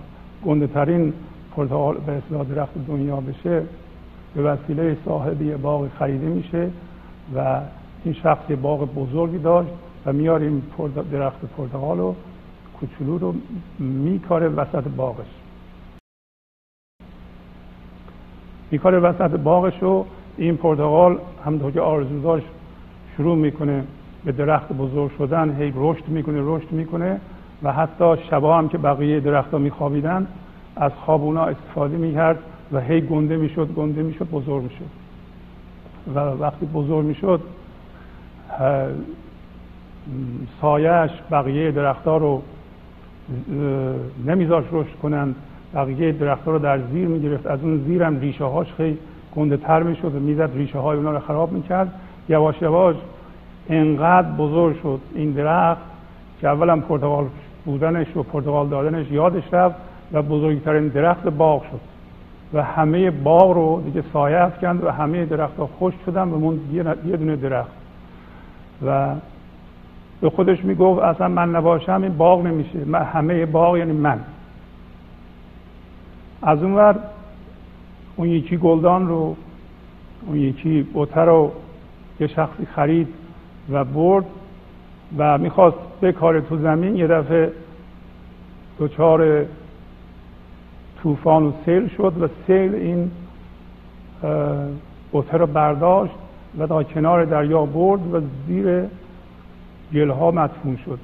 گنده 0.45 0.67
ترین 0.67 1.13
پرتغال 1.55 1.97
به 2.05 2.11
اصلاح 2.11 2.43
درخت 2.43 2.87
دنیا 2.87 3.15
بشه 3.15 3.63
به 4.35 4.41
وسیله 4.41 4.97
صاحب 5.05 5.41
یه 5.41 5.57
باغ 5.57 5.87
خریده 5.99 6.25
میشه 6.25 6.69
و 7.35 7.61
این 8.03 8.13
شخص 8.13 8.51
باغ 8.61 8.93
بزرگی 8.93 9.37
داشت 9.37 9.69
و 10.05 10.13
میاریم 10.13 10.63
درخت 11.11 11.39
پرتقال 11.57 11.99
و 11.99 12.13
کوچولو 12.79 13.17
رو 13.17 13.33
میکاره 13.79 14.47
وسط 14.47 14.83
باغش. 14.97 15.44
میکاره 18.75 18.99
وسط 18.99 19.31
باغش 19.31 19.83
و 19.83 20.05
این 20.37 20.57
پرتقال 20.57 21.17
همونطور 21.45 21.71
که 21.71 21.81
آرزو 21.81 22.21
داشت 22.21 22.45
شروع 23.17 23.35
می‌کنه 23.35 23.83
به 24.25 24.31
درخت 24.31 24.73
بزرگ 24.73 25.11
شدن 25.17 25.55
هی 25.55 25.73
رشد 25.75 26.07
می‌کنه 26.07 26.39
رشد 26.43 26.71
می‌کنه 26.71 27.19
و 27.63 27.73
حتی 27.73 28.13
شبا 28.29 28.57
هم 28.57 28.69
که 28.69 28.77
بقیه 28.77 29.19
درختها 29.19 29.57
میخوابیدن 29.57 30.27
از 30.75 30.91
خوابونا 31.05 31.45
استفاده 31.45 31.97
می‌کرد 31.97 32.39
و 32.71 32.79
هی 32.79 33.01
گنده 33.01 33.37
می‌شد 33.37 33.67
گنده 33.67 34.03
می‌شد 34.03 34.29
بزرگ 34.29 34.63
می‌شد. 34.63 34.85
و 36.15 36.19
وقتی 36.19 36.65
بزرگ 36.65 37.05
می‌شد 37.05 37.41
سایش 40.61 41.11
بقیه 41.31 41.71
درختها 41.71 42.17
رو 42.17 42.41
نمیذاش 44.25 44.65
رشد 44.71 44.95
کنند. 45.01 45.35
بقیه 45.75 46.11
درختها 46.11 46.51
رو 46.51 46.59
در 46.59 46.79
زیر 46.79 47.07
می‌گرفت. 47.07 47.47
از 47.47 47.63
اون 47.63 47.83
زیرم 47.87 48.19
ریشه 48.19 48.43
هاش 48.43 48.73
خیلی 48.77 48.97
گنده 49.35 49.57
تر 49.57 49.83
می‌شد 49.83 50.15
و 50.15 50.19
می‌زد 50.19 50.49
ریشه 50.55 50.79
های 50.79 50.97
اونا 50.97 51.11
رو 51.11 51.19
خراب 51.19 51.51
می‌کرد. 51.51 51.91
یواش 52.29 52.61
یواش 52.61 52.95
انقدر 53.69 54.27
بزرگ 54.31 54.81
شد 54.81 54.99
این 55.15 55.31
درخت 55.31 55.81
که 56.41 56.47
اولا 56.49 56.79
پرتغال 56.79 57.25
بودنش 57.65 58.17
و 58.17 58.23
پرتغال 58.23 58.67
دادنش 58.67 59.11
یادش 59.11 59.43
رفت 59.53 59.75
و 60.13 60.21
بزرگترین 60.21 60.87
درخت 60.87 61.27
باغ 61.27 61.63
شد. 61.63 61.79
و 62.53 62.63
همه 62.63 63.11
باغ 63.11 63.51
رو 63.51 63.81
دیگه 63.85 64.03
سایه 64.13 64.37
افکند 64.37 64.83
و 64.83 64.91
همه 64.91 65.25
درخت 65.25 65.57
ها 65.57 65.69
خوش 65.79 65.93
شدن 66.05 66.27
و 66.27 66.37
موند 66.39 66.59
یه 67.05 67.17
دونه 67.17 67.35
درخت. 67.35 67.71
و 68.85 69.07
به 70.21 70.29
خودش 70.29 70.65
می‌گفت 70.65 71.01
اصلا 71.01 71.27
من 71.27 71.55
نباشم 71.55 71.99
این 72.03 72.17
باغ 72.17 72.45
نمیشه. 72.45 72.79
من 72.85 73.03
همه 73.03 73.45
باغ 73.45 73.77
یعنی 73.77 73.93
من. 73.93 74.19
از 76.45 76.63
اون 76.63 76.73
ور 76.73 76.95
اون 78.15 78.27
یکی 78.27 78.57
گلدان 78.57 79.07
رو 79.07 79.35
اون 80.27 80.37
یکی 80.37 80.81
بوته 80.81 81.21
رو 81.21 81.51
یه 82.19 82.27
شخصی 82.27 82.65
خرید 82.65 83.07
و 83.71 83.83
برد 83.83 84.25
و 85.17 85.37
می‌خواست 85.37 85.77
بکاره 86.01 86.41
تو 86.41 86.57
زمین. 86.57 86.95
یه 86.95 87.07
دفعه 87.07 87.51
دچار 88.79 89.45
طوفان 91.03 91.43
و 91.43 91.51
سیل 91.65 91.87
شد 91.87 92.13
و 92.21 92.27
سیل 92.47 92.75
این 92.75 93.11
بوته 95.11 95.37
رو 95.37 95.47
برداشت 95.47 96.13
و 96.57 96.67
تا 96.67 96.83
کنار 96.83 97.25
دریا 97.25 97.65
برد 97.65 98.13
و 98.13 98.21
زیر 98.47 98.83
گلها 99.93 100.31
مدفون 100.31 100.77
شد. 100.85 100.99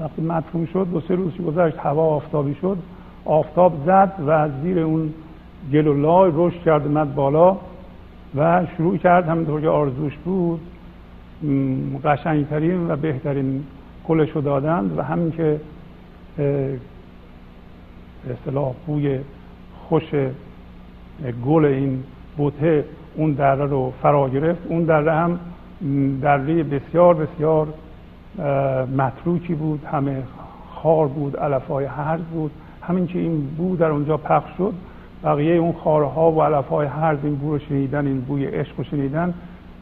وقتی 0.00 0.22
مدفون 0.22 0.66
شد 0.66 0.86
دو 0.92 1.00
سه 1.00 1.14
روز 1.14 1.36
گذشت 1.36 1.76
هوا 1.78 2.02
آفتابی 2.02 2.54
شد. 2.54 2.78
آفتاب 3.24 3.72
زد 3.86 4.12
و 4.26 4.48
زیر 4.62 4.78
اون 4.78 5.14
گل 5.72 5.86
و 5.86 5.94
لای 5.94 6.32
رشد 6.34 6.62
کرد 6.62 6.88
مد 6.88 7.14
بالا 7.14 7.56
و 8.36 8.66
شروع 8.76 8.96
کرد 8.96 9.28
همینطور 9.28 9.60
که 9.60 9.68
آرزوش 9.68 10.16
بود 10.16 10.60
قشنگترین 12.04 12.90
و 12.90 12.96
بهترین 12.96 13.64
گلش 14.08 14.30
رو 14.30 14.40
دادند 14.40 14.98
و 14.98 15.02
همین 15.02 15.30
که 15.30 15.60
اصطلاح 18.30 18.72
بوی 18.86 19.18
خوش 19.88 20.14
گل 21.44 21.64
این 21.64 22.02
بوته 22.36 22.84
اون 23.14 23.32
دره 23.32 23.66
رو 23.66 23.92
فرا 24.02 24.28
گرفت. 24.28 24.66
اون 24.68 24.84
دره 24.84 25.12
هم 25.12 25.38
دره 26.22 26.62
بسیار 26.62 27.14
بسیار 27.14 27.68
متروکی 28.96 29.54
بود 29.54 29.84
همه 29.84 30.22
خار 30.74 31.06
بود 31.06 31.36
علفای 31.36 31.84
هرز 31.84 32.20
بود. 32.20 32.50
همین 32.90 33.06
که 33.06 33.18
این 33.18 33.46
بو 33.56 33.76
در 33.76 33.90
اونجا 33.90 34.16
پخش 34.16 34.50
شد 34.58 34.74
بقیه 35.24 35.54
اون 35.54 35.72
خارها 35.72 36.32
و 36.32 36.42
علفهای 36.42 36.86
هرز 36.86 37.18
این 37.22 37.34
بو 37.34 37.52
رو 37.52 37.58
شنیدن 37.58 38.06
این 38.06 38.20
بوی 38.20 38.46
عشق 38.46 38.72
رو 38.78 38.84
شنیدن 38.84 39.34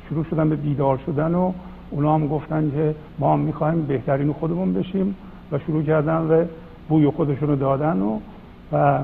شروع 0.08 0.24
شدن 0.24 0.48
به 0.48 0.56
بیدار 0.56 1.00
شدن 1.06 1.34
و 1.34 1.52
اونا 1.90 2.14
هم 2.14 2.28
گفتن 2.28 2.70
که 2.70 2.94
ما 3.18 3.32
هم 3.32 3.38
می‌خوایم 3.38 3.82
بهترین 3.82 4.32
خودمون 4.32 4.74
بشیم 4.74 5.14
و 5.52 5.58
شروع 5.58 5.82
کردن 5.82 6.16
و 6.16 6.44
بوی 6.88 7.10
خودشون 7.10 7.48
رو 7.48 7.56
دادن 7.56 8.02
و, 8.02 8.18
و 8.72 8.98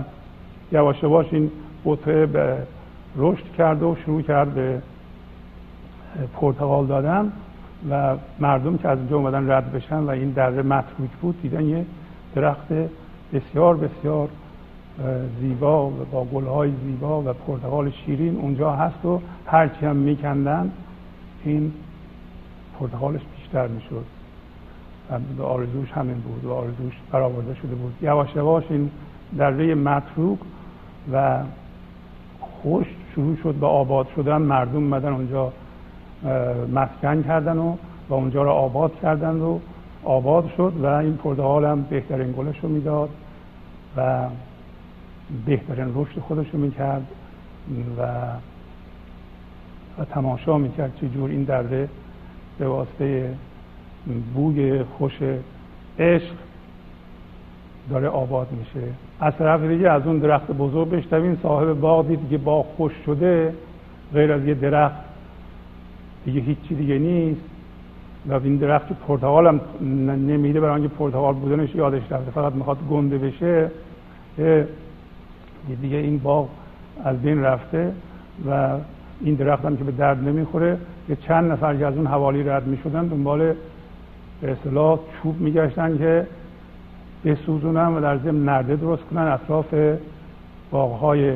یواش 0.73 1.03
یواش 1.03 1.27
این 1.31 1.51
بوته 1.85 2.27
به 2.27 2.57
رشد 3.17 3.53
کرد 3.59 3.83
و 3.83 3.97
شروع 4.05 4.23
کرد 4.23 4.55
به 4.55 4.83
پرتغال 6.35 6.87
دادن 6.87 7.33
و 7.91 8.17
مردم 8.41 8.77
که 8.77 8.89
از 8.89 8.99
اونجا 8.99 9.17
اومدن 9.17 9.51
رد 9.51 9.73
بشن 9.73 9.99
و 9.99 10.11
این 10.11 10.31
دره 10.31 10.63
متروک 10.63 11.11
بود 11.23 11.43
دیدن 11.43 11.65
یه 11.65 11.87
درخت 12.35 12.69
بسیار 13.35 13.77
بسیار 13.77 14.29
زیبا 15.41 15.87
و 15.87 15.93
با 16.13 16.25
گلهای 16.25 16.73
زیبا 16.85 17.23
و 17.23 17.33
پرتغال 17.33 17.91
شیرین 17.91 18.37
اونجا 18.37 18.73
هست 18.73 19.05
و 19.05 19.21
هرچی 19.47 19.87
هم 19.87 19.97
میکندن 19.97 20.71
این 21.45 21.73
پرتغالش 22.81 23.21
بیشتر 23.37 23.67
می‌شد. 23.67 24.05
و 25.39 25.43
آرزوش 25.43 25.93
همین 25.93 26.15
بود 26.15 26.45
و 26.45 26.53
آرزوش 26.53 26.95
برآورده 27.13 27.55
شده 27.55 27.75
بود. 27.75 27.95
یواش 28.03 28.37
یواش 28.37 28.65
این 28.71 28.91
دره 29.39 29.75
متروک 29.75 30.39
و 31.13 31.39
خوش 32.41 32.87
شروع 33.15 33.37
شد 33.43 33.55
به 33.55 33.67
آباد 33.67 34.07
شدن. 34.17 34.37
مردم 34.37 34.83
مدن 34.83 35.13
اونجا 35.13 35.53
مسکن 36.75 37.23
کردن 37.23 37.59
و 37.59 37.77
و 38.09 38.15
اونجا 38.15 38.43
رو 38.43 38.51
آباد 38.51 38.93
کردن 39.03 39.41
و 39.41 39.59
آباد 40.05 40.51
شد 40.57 40.73
و 40.83 40.87
این 40.87 41.17
پرتغال 41.17 41.65
هم 41.65 41.83
بهترین 41.83 42.33
گلش 42.33 42.59
رو 42.63 42.69
می‌داد. 42.69 43.09
و 43.97 44.27
بهترین 45.47 45.93
رشد 45.95 46.21
خودش 46.21 46.47
رو 46.53 46.59
می‌کرد 46.59 47.07
و 47.99 48.03
و 49.99 50.05
تماشا 50.05 50.59
می‌کرد 50.59 50.93
چجور 51.01 51.31
این 51.31 51.45
درده 51.45 51.89
به 52.59 52.69
واسطه 52.69 53.35
بوی 54.35 54.83
خوش 54.83 55.13
عشق 55.99 56.35
داره 57.91 58.09
آباد 58.09 58.49
میشه. 58.53 58.89
از 59.21 59.37
طرف 59.37 59.63
دیگه 59.63 59.91
از 59.91 60.07
اون 60.07 60.19
درخت 60.19 60.51
بزرگ 60.51 60.91
بشتوین 60.91 61.39
صاحب 61.43 61.81
باغ 61.81 62.09
دید 62.09 62.31
که 62.31 62.39
باغ 62.39 62.67
خوش 62.77 62.93
شده 63.07 63.55
غیر 64.13 64.33
از 64.33 64.45
یه 64.45 64.55
درخت 64.55 64.97
دیگه 66.25 66.41
هیچی 66.41 66.75
دیگه 66.75 66.99
نیست 66.99 67.41
و 68.27 68.33
این 68.35 68.57
درخت 68.57 68.93
پرتغال 68.93 69.47
هم 69.47 69.61
نمیده 70.27 70.61
برای 70.61 70.81
اینکه 70.81 70.95
پرتغال 70.95 71.35
بودنش 71.35 71.75
یادش 71.75 72.03
رفته. 72.13 72.31
فقط 72.31 72.53
می‌خواد 72.53 72.79
گنده 72.91 73.19
بشه. 73.19 73.71
دیگه 74.37 75.97
این 75.97 76.19
باغ 76.19 76.49
از 77.05 77.23
بین 77.23 77.43
رفته 77.43 77.93
و 78.51 78.79
این 79.21 79.35
درخت 79.35 79.65
هم 79.65 79.77
که 79.77 79.85
به 79.85 79.93
درد 79.93 80.29
نمی‌خوره 80.29 80.79
یه 81.09 81.17
چند 81.17 81.53
نفر 81.53 81.77
که 81.77 81.87
از 81.87 81.97
اون 81.97 82.07
حوالی 82.07 82.43
رد 82.43 82.67
می‌شدن 82.67 83.07
دنبال 83.07 83.55
به 84.41 84.53
اصطلاح 84.53 84.99
چوب 85.23 85.41
میگشتن 85.41 85.99
که 85.99 86.27
بسوزونن 87.25 87.87
و 87.87 88.01
در 88.01 88.19
ضمن 88.19 88.45
نرده 88.45 88.77
درست 88.77 89.03
کنن 89.03 89.23
اطراف 89.23 89.75
باغهای 90.71 91.33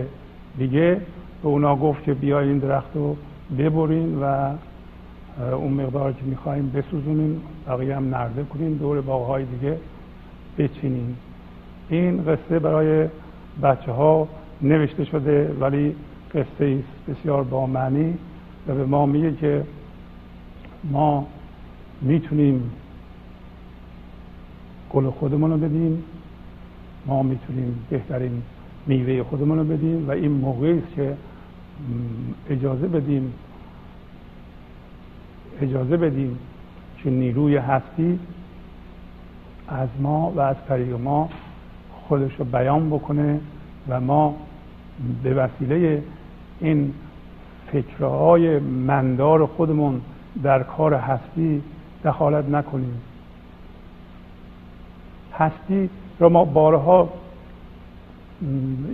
دیگه. 0.58 1.00
به 1.42 1.48
اونا 1.48 1.76
گفت 1.76 2.04
که 2.04 2.14
بیا 2.14 2.40
این 2.40 2.58
درخت 2.58 2.90
رو 2.94 3.16
ببرین 3.58 4.18
و 4.22 4.52
اون 5.54 5.72
مقدار 5.72 6.12
که 6.12 6.22
می‌خوایم 6.24 6.70
بسوزونیم 6.70 7.40
بقیه 7.68 7.96
هم 7.96 8.14
نرده 8.14 8.42
کنیم 8.44 8.74
دور 8.76 9.00
باغهای 9.00 9.44
دیگه 9.44 9.76
بچینیم 10.58 11.16
این 11.88 12.24
قصه 12.24 12.58
برای 12.58 13.08
بچه 13.62 13.92
ها 13.92 14.28
نوشته 14.62 15.04
شده 15.04 15.56
ولی 15.60 15.96
قصه 16.34 16.78
بسیار 17.08 17.44
با 17.44 17.66
معنی 17.66 18.18
و 18.68 18.74
به 18.74 18.84
ما 18.84 19.06
میگه 19.06 19.34
که 19.34 19.64
ما 20.84 21.26
می‌تونیم 22.00 22.70
گل 24.90 25.10
خودمون 25.10 25.50
رو 25.50 25.56
بدیم 25.56 26.04
ما 27.06 27.22
می‌تونیم 27.22 27.86
بهترین 27.90 28.42
میوه 28.86 29.22
خودمون 29.22 29.58
رو 29.58 29.64
بدیم 29.64 30.08
و 30.08 30.10
این 30.10 30.30
موقعی 30.30 30.78
است 30.78 30.94
که 30.96 31.16
اجازه 32.50 32.88
بدیم 32.88 33.32
اجازه 35.60 35.96
بدیم 35.96 36.38
که 37.02 37.10
نیروی 37.10 37.56
هستی 37.56 38.18
از 39.68 39.88
ما 40.00 40.32
و 40.36 40.40
از 40.40 40.56
طریق 40.68 41.00
ما 41.00 41.28
خودش 42.08 42.32
رو 42.38 42.44
بیان 42.44 42.90
بکنه 42.90 43.40
و 43.88 44.00
ما 44.00 44.34
به 45.22 45.34
وسیله 45.34 46.02
این 46.60 46.92
فکرهای 47.72 48.58
مندار 48.58 49.46
خودمون 49.46 50.00
در 50.42 50.62
کار 50.62 50.94
هستی 50.94 51.62
دخالت 52.04 52.48
نکنیم. 52.48 53.00
هستی 55.34 55.90
را 56.18 56.28
ما 56.28 56.44
بارها 56.44 57.08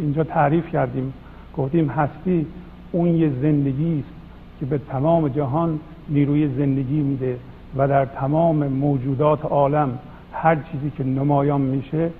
اینجا 0.00 0.24
تعریف 0.24 0.68
کردیم. 0.68 1.12
گفتیم 1.56 1.88
هستی 1.88 2.46
اون 2.92 3.08
یه 3.08 3.30
زندگی 3.42 3.98
است 3.98 4.14
که 4.60 4.66
به 4.66 4.78
تمام 4.78 5.28
جهان 5.28 5.80
نیروی 6.08 6.48
زندگی 6.48 7.00
میده 7.00 7.38
و 7.76 7.88
در 7.88 8.04
تمام 8.04 8.66
موجودات 8.66 9.44
عالم 9.44 9.98
هر 10.32 10.56
چیزی 10.56 10.90
که 10.96 11.04
نمایان 11.04 11.60
میشه 11.60 12.10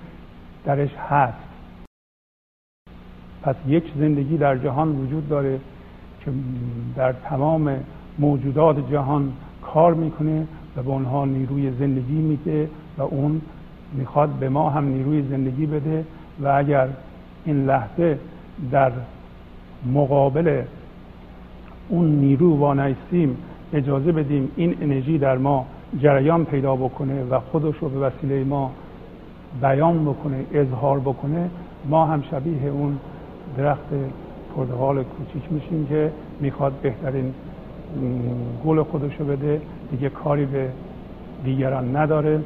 درش 0.65 0.89
هست. 1.09 1.37
پس 3.43 3.55
یک 3.67 3.83
زندگی 3.99 4.37
در 4.37 4.57
جهان 4.57 4.95
وجود 4.95 5.29
داره 5.29 5.59
که 6.25 6.31
در 6.95 7.13
تمام 7.13 7.75
موجودات 8.19 8.91
جهان 8.91 9.33
کار 9.61 9.93
می‌کنه 9.93 10.47
و 10.75 10.83
به 10.83 10.89
اونها 10.89 11.25
نیروی 11.25 11.71
زندگی 11.71 12.21
میده 12.21 12.69
و 12.97 13.01
اون 13.01 13.41
می‌خواد 13.93 14.29
به 14.29 14.49
ما 14.49 14.69
هم 14.69 14.87
نیروی 14.87 15.21
زندگی 15.29 15.65
بده 15.65 16.05
و 16.39 16.47
اگر 16.47 16.87
این 17.45 17.65
لحظه 17.65 18.19
در 18.71 18.91
مقابل 19.93 20.63
اون 21.89 22.05
نیرو 22.05 22.57
وانایستیم 22.57 23.37
اجازه 23.73 24.11
بدیم 24.11 24.51
این 24.55 24.77
انرژی 24.81 25.17
در 25.17 25.37
ما 25.37 25.65
جریان 25.99 26.45
پیدا 26.45 26.75
بکنه 26.75 27.23
و 27.23 27.39
خودش 27.39 27.75
رو 27.81 27.89
به 27.89 27.99
وسیله 27.99 28.43
ما 28.43 28.71
بیان 29.61 30.05
بکنه 30.05 30.45
اظهار 30.53 30.99
بکنه 30.99 31.49
ما 31.85 32.05
هم 32.05 32.21
شبیه 32.31 32.67
اون 32.67 32.99
درخت 33.57 33.89
پرتقال 34.55 35.03
کوچیک 35.03 35.51
میشیم 35.51 35.87
که 35.87 36.11
می‌خواد 36.39 36.73
بهترین 36.73 37.33
گل 38.65 38.83
خودش 38.83 39.19
رو 39.19 39.25
بده. 39.25 39.61
دیگه 39.91 40.09
کاری 40.09 40.45
به 40.45 40.69
دیگران 41.43 41.95
نداره. 41.95 42.41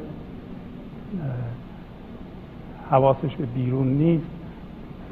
حواسش 2.90 3.36
به 3.36 3.46
بیرون 3.46 3.86
نیست. 3.86 4.26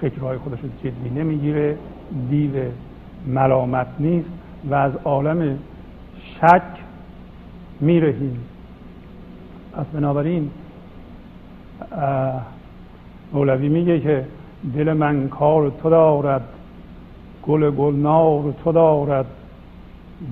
فکرهای 0.01 0.39
خودش 0.39 0.59
رو 0.63 0.69
جدی 0.83 1.21
نمی‌گیره. 1.21 1.77
دیو 2.31 2.51
ملامت 3.27 3.87
نیست 3.99 4.29
و 4.71 4.75
از 4.75 4.93
عالم 5.05 5.59
شک 6.41 6.63
میرهیم. 7.81 8.39
پس 9.73 9.87
بنابراین 9.87 10.51
مولوی 13.33 13.69
میگه 13.69 14.01
که 14.01 14.25
دل 14.75 14.93
من 14.93 15.29
کار 15.29 15.71
تو 15.83 15.91
دارد 15.91 16.43
گل 17.43 17.71
گلنار 17.71 18.55
تو 18.65 18.73
دارد 18.73 19.27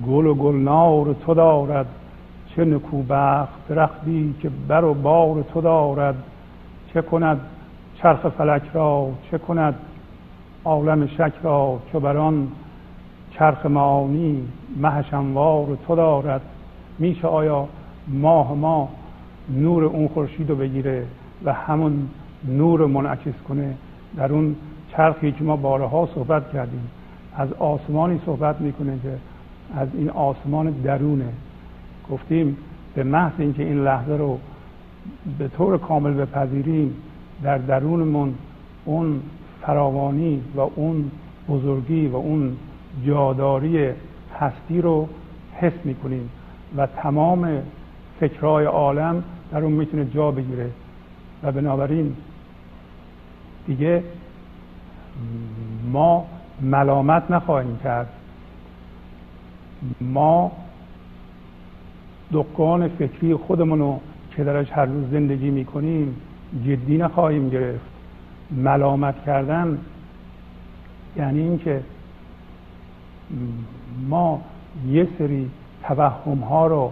گل 0.07 0.25
و 0.25 0.33
گلنار 0.33 1.15
تو 1.25 1.33
دارد 1.33 1.85
چه 2.55 2.65
نکوبخت 2.65 3.67
درختی 3.69 4.35
که 4.41 4.49
بر 4.67 4.83
و 4.83 4.93
بار 4.93 5.43
تو 5.53 5.61
دارد 5.61 6.15
چه 6.93 7.01
کند 7.01 7.39
چرخ 8.01 8.27
فلک 8.27 8.63
را 8.73 9.09
چه 9.31 9.37
کند 9.37 9.75
عالم 10.65 11.07
شک 11.07 11.33
را 11.43 11.79
که 11.91 11.99
بر 11.99 12.17
آن 12.17 12.47
چرخ 13.31 13.65
معانی 13.65 14.47
مهش 14.77 15.13
انوار 15.13 15.77
تو 15.87 15.95
دارد. 15.95 16.41
میشه 16.99 17.27
آیا 17.27 17.67
ماه 18.07 18.53
ما 18.53 18.89
نور 19.49 19.83
اون 19.83 20.07
خورشید 20.07 20.49
رو 20.49 20.55
بگیره؟ 20.55 21.05
و 21.45 21.53
همون 21.53 22.09
نور 22.47 22.85
منعکس 22.85 23.41
کنه. 23.47 23.73
در 24.15 24.33
اون 24.33 24.55
چرخی 24.91 25.31
که 25.31 25.43
ما 25.43 25.55
بارها 25.55 26.09
صحبت 26.15 26.51
کردیم 26.53 26.89
از 27.35 27.53
آسمانی 27.53 28.21
صحبت 28.25 28.61
می‌کنه 28.61 28.99
که 29.03 29.17
از 29.75 29.87
این 29.93 30.09
آسمان 30.09 30.71
درونه. 30.71 31.29
گفتیم 32.11 32.57
به 32.95 33.03
محض 33.03 33.33
اینکه 33.37 33.63
این 33.63 33.83
لحظه 33.83 34.17
رو 34.17 34.39
به 35.37 35.47
طور 35.47 35.77
کامل 35.77 36.13
بپذیریم 36.13 36.95
در 37.43 37.57
درونمون 37.57 38.35
اون 38.85 39.21
فراوانی 39.61 40.41
و 40.55 40.59
اون 40.75 41.11
بزرگی 41.49 42.07
و 42.07 42.15
اون 42.15 42.57
جاداری 43.05 43.89
هستی 44.39 44.81
رو 44.81 45.07
حس 45.53 45.73
می‌کنیم 45.83 46.29
و 46.77 46.87
تمام 46.87 47.61
فکرهای 48.19 48.65
عالم 48.65 49.23
در 49.51 49.63
اون 49.63 49.73
می‌تونه 49.73 50.05
جا 50.05 50.31
بگیره. 50.31 50.69
و 51.43 51.51
بنابراین 51.51 52.15
دیگه 53.67 54.03
ما 55.91 56.25
ملامت 56.61 57.31
نخواهیم 57.31 57.79
کرد. 57.83 58.07
ما 60.01 60.51
دکان 62.31 62.87
فکری 62.87 63.35
خودمون 63.35 63.79
رو 63.79 63.99
که 64.35 64.43
درش 64.43 64.71
هر 64.71 64.85
روز 64.85 65.09
زندگی 65.11 65.49
می‌کنیم 65.49 66.15
جدی 66.65 66.97
نخواهیم 66.97 67.49
گرفت. 67.49 67.85
ملامت 68.51 69.25
کردن 69.25 69.77
یعنی 71.17 71.39
اینکه 71.39 71.83
ما 74.09 74.41
یه 74.87 75.07
سری 75.17 75.49
توهم 75.83 76.39
ها 76.39 76.67
رو 76.67 76.91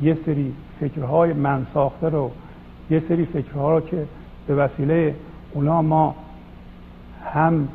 یه 0.00 0.18
سری 0.26 0.54
فکرهای 0.80 1.32
من 1.32 1.66
ساخته 1.74 2.08
رو 2.08 2.30
یه 2.90 3.02
سری 3.08 3.26
فکرها 3.26 3.78
رو 3.78 3.80
که 3.80 4.06
به 4.46 4.54
وسیله 4.54 5.14
اونا 5.52 5.82
ما 5.82 6.14
هم 7.24 7.68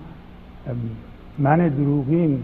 من 1.38 1.68
دروغین 1.68 2.44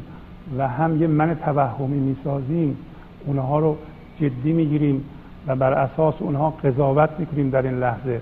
و 0.57 0.67
هم 0.67 1.01
یه 1.01 1.07
من 1.07 1.35
توهمی 1.35 1.99
می‌سازیم 1.99 2.77
اونها 3.25 3.59
رو 3.59 3.77
جدی 4.19 4.53
می‌گیریم 4.53 5.03
و 5.47 5.55
بر 5.55 5.73
اساس 5.73 6.15
اونها 6.19 6.49
قضاوت 6.49 7.09
می‌کنیم 7.19 7.49
در 7.49 7.61
این 7.61 7.79
لحظه. 7.79 8.21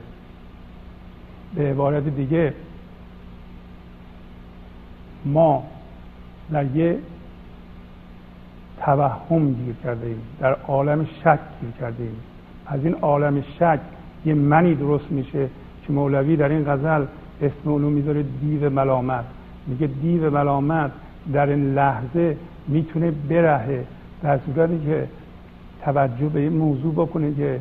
به 1.56 1.70
عبارت 1.70 2.04
دیگه 2.04 2.54
ما 5.26 5.64
در 6.52 6.66
یه 6.66 7.00
توهم 8.82 9.54
گیر 9.54 9.76
کرده 9.84 10.16
در 10.40 10.54
عالم 10.54 11.06
شک 11.06 11.40
گیر 11.62 11.72
کرده 11.80 12.10
از 12.68 12.86
این 12.86 12.94
عالم 12.94 13.42
شک 13.42 13.80
یه 14.26 14.34
منی 14.34 14.76
درست 14.76 15.12
میشه 15.12 15.50
که 15.88 15.94
مولوی 15.94 16.36
در 16.36 16.50
این 16.50 16.64
غزل 16.64 17.06
اسم 17.42 17.70
اونو 17.70 17.90
می‌ذاره 17.90 18.26
دیو 18.42 18.70
ملامت. 18.70 19.26
میگه 19.68 19.88
دیو 19.88 20.30
ملامت 20.30 20.92
در 21.34 21.50
این 21.50 21.74
لحظه 21.74 22.38
می‌تونه 22.68 23.12
برهه. 23.30 23.86
در 24.24 24.40
صورتی 24.46 24.80
که 24.86 25.08
توجه 25.82 26.30
به 26.30 26.40
این 26.40 26.54
موضوع 26.54 26.94
بکنه 26.94 27.34
که 27.34 27.60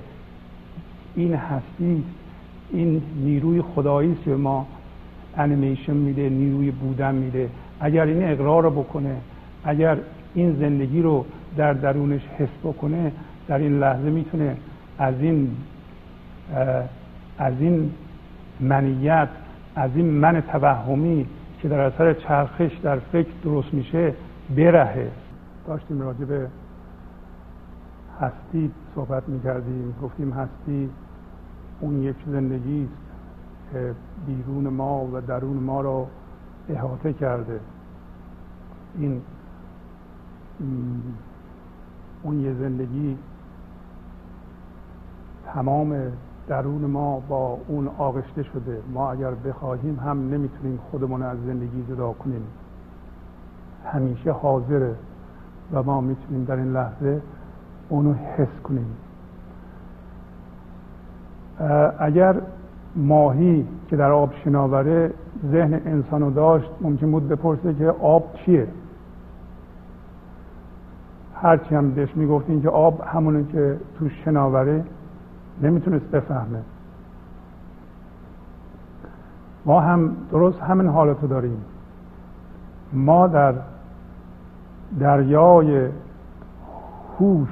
این 1.14 1.34
هستی 1.34 2.04
این 2.70 3.02
نیروی 3.24 3.62
خدایی 3.62 4.12
است 4.12 4.22
که 4.24 4.30
ما 4.30 4.66
انیمیشن 5.36 5.94
میده 5.94 6.28
نیروی 6.28 6.70
بودن 6.70 7.14
میده. 7.14 7.48
اگر 7.80 8.04
این 8.04 8.24
اقرار 8.24 8.62
رو 8.62 8.70
بکنه 8.70 9.16
اگر 9.64 9.96
این 10.34 10.56
زندگی 10.60 11.02
رو 11.02 11.24
در 11.56 11.72
درونش 11.72 12.22
حس 12.38 12.48
بکنه 12.64 13.12
در 13.48 13.58
این 13.58 13.78
لحظه 13.78 14.10
می‌تونه 14.10 14.56
از 14.98 15.14
این 15.20 15.50
از 17.38 17.54
این 17.58 17.94
منیت 18.60 19.28
از 19.76 19.90
این 19.94 20.10
من 20.10 20.40
توهمی 20.40 21.26
که 21.62 21.68
در 21.68 21.80
اثر 21.80 22.14
چرخش 22.14 22.76
در 22.82 22.98
فکر 22.98 23.30
درست 23.44 23.74
میشه 23.74 24.14
برهه. 24.56 25.10
داشتیم 25.66 26.00
راجع 26.00 26.24
به 26.24 26.48
هستی 28.20 28.70
صحبت 28.94 29.28
می‌کردیم. 29.28 29.94
گفتیم 30.02 30.32
هستی 30.32 30.90
اون 31.80 32.02
یک 32.02 32.16
زندگی 32.26 32.82
است 32.84 33.72
که 33.72 33.94
بیرون 34.26 34.68
ما 34.68 35.04
و 35.12 35.20
درون 35.20 35.56
ما 35.56 35.80
رو 35.80 36.06
احاطه 36.68 37.12
کرده. 37.12 37.60
این 38.98 39.22
اون 42.22 42.40
یه 42.40 42.54
زندگی 42.54 43.18
تمام 45.46 46.12
درون 46.48 46.80
ما 46.80 47.22
با 47.28 47.58
اون 47.68 47.88
آغشته 47.98 48.42
شده. 48.42 48.78
ما 48.94 49.12
اگر 49.12 49.30
بخواهیم 49.30 50.00
هم 50.06 50.18
نمی‌تونیم 50.18 50.78
خودمون 50.90 51.22
از 51.22 51.38
زندگی 51.46 51.84
جدا 51.88 52.12
کنیم. 52.12 52.42
همیشه 53.92 54.32
حاضره 54.32 54.94
و 55.72 55.82
ما 55.82 56.00
می‌تونیم 56.00 56.44
در 56.44 56.56
این 56.56 56.72
لحظه 56.72 57.20
اونو 57.88 58.14
حس 58.14 58.60
کنیم. 58.64 58.96
اگر 61.98 62.40
ماهی 62.96 63.66
که 63.88 63.96
در 63.96 64.10
آب 64.10 64.32
شناوره 64.44 65.12
ذهن 65.52 65.74
انسان 65.74 66.20
رو 66.20 66.30
داشت 66.30 66.70
ممکن 66.80 67.10
بود 67.10 67.28
بپرسه 67.28 67.74
که 67.74 67.94
آب 68.00 68.34
چیه؟ 68.34 68.68
هرچی 71.34 71.74
هم 71.74 71.90
بهش 71.90 72.16
می‌گفتین 72.16 72.62
که 72.62 72.68
آب 72.68 73.00
همونه 73.06 73.44
که 73.52 73.76
تو 73.98 74.08
شناوره 74.08 74.84
نمی‌تونست 75.62 76.04
بفهمه. 76.04 76.62
ما 79.66 79.80
هم 79.80 80.16
درست 80.30 80.60
همین 80.60 80.86
حالتو 80.86 81.26
داریم. 81.26 81.64
ما 82.92 83.26
در 83.26 83.54
دریای 85.00 85.88
هوش 87.18 87.48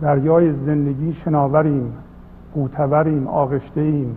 دریای 0.00 0.52
زندگی 0.52 1.12
شناوریم 1.24 1.92
قوتوریم 2.54 3.26
آغشته 3.26 3.80
ایم 3.80 4.16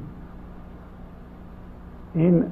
این 2.13 2.43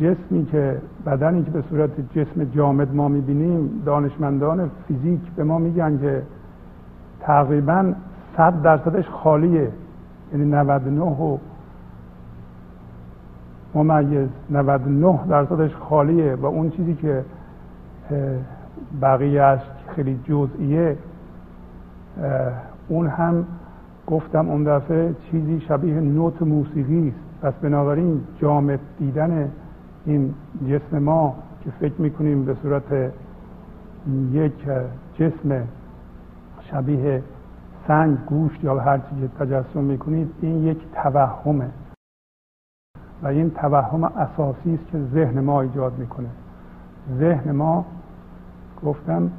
جسمی 0.00 0.46
که 0.46 0.80
بدنی 1.06 1.44
که 1.44 1.50
به 1.50 1.62
صورت 1.70 1.90
جسم 2.18 2.44
جامد 2.44 2.94
ما 2.94 3.08
می‌بینیم 3.08 3.82
دانشمندان 3.86 4.70
فیزیک 4.88 5.20
به 5.36 5.44
ما 5.44 5.58
میگن 5.58 5.98
که 5.98 6.22
تقریبا 7.20 7.92
صد 8.36 8.62
درصدش 8.62 9.08
خالیه. 9.08 9.68
یعنی 10.32 10.44
99 10.44 11.00
و 11.00 11.38
ممیز 13.74 14.28
99 14.50 15.18
درصدش 15.28 15.76
خالیه 15.76 16.34
و 16.34 16.46
اون 16.46 16.70
چیزی 16.70 16.94
که 16.94 17.24
بقیه 19.02 19.42
است 19.42 19.66
خیلی 19.88 20.20
جزئیه 20.24 20.96
اون 22.88 23.06
هم 23.06 23.44
گفتم 24.06 24.48
اون 24.48 24.64
دفعه 24.64 25.14
چیزی 25.30 25.60
شبیه 25.60 26.00
نوت 26.00 26.42
موسیقی 26.42 27.08
است. 27.08 27.18
پس 27.42 27.52
بنابراین 27.62 28.20
جامد 28.40 28.80
دیدن 28.98 29.50
این 30.06 30.34
جسم 30.68 30.98
ما 30.98 31.34
که 31.64 31.70
فکر 31.70 32.00
می‌کنیم 32.00 32.44
به 32.44 32.56
صورت 32.62 33.12
یک 34.32 34.52
جسم 35.18 35.62
شبیه 36.60 37.22
سنگ 37.88 38.18
گوشت 38.26 38.64
یا 38.64 38.80
هر 38.80 38.98
چیزی 38.98 39.28
تجسم 39.28 39.84
می‌کنید 39.84 40.34
این 40.40 40.64
یک 40.64 40.78
توهمه. 40.94 41.70
و 43.22 43.26
این 43.26 43.50
توهم 43.50 44.04
اساسی 44.04 44.74
است 44.74 44.86
که 44.92 44.98
ذهن 45.14 45.40
ما 45.40 45.60
ایجاد 45.60 45.98
می‌کنه. 45.98 46.28
ذهن 47.18 47.52
ما 47.52 47.84
گفتم 48.84 49.30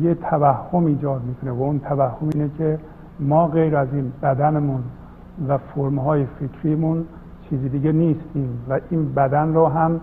یه 0.00 0.14
توهم 0.14 0.84
ایجاد 0.84 1.22
می‌کنه 1.22 1.50
و 1.50 1.62
اون 1.62 1.78
توهم 1.78 2.28
اینه 2.34 2.50
که 2.58 2.78
ما 3.20 3.46
غیر 3.46 3.76
از 3.76 3.88
این 3.92 4.12
بدنمون 4.22 4.82
و 5.48 5.58
فرمهای 5.58 6.26
فکریمون 6.26 7.04
چیزی 7.48 7.68
دیگه 7.68 7.92
نیستیم 7.92 8.64
و 8.68 8.80
این 8.90 9.14
بدن 9.14 9.54
رو 9.54 9.66
هم 9.66 10.00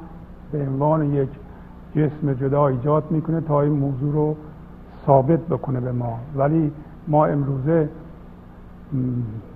به 0.51 0.61
عنوان 0.67 1.13
یک 1.13 1.29
جسم 1.95 2.33
جدا 2.33 2.67
ایجاد 2.67 3.11
می‌کنه 3.11 3.41
تا 3.41 3.61
این 3.61 3.73
موضوع 3.73 4.13
رو 4.13 4.35
ثابت 5.07 5.39
بکنه 5.39 5.79
به 5.79 5.91
ما. 5.91 6.19
ولی 6.35 6.71
ما 7.07 7.25
امروزه 7.25 7.89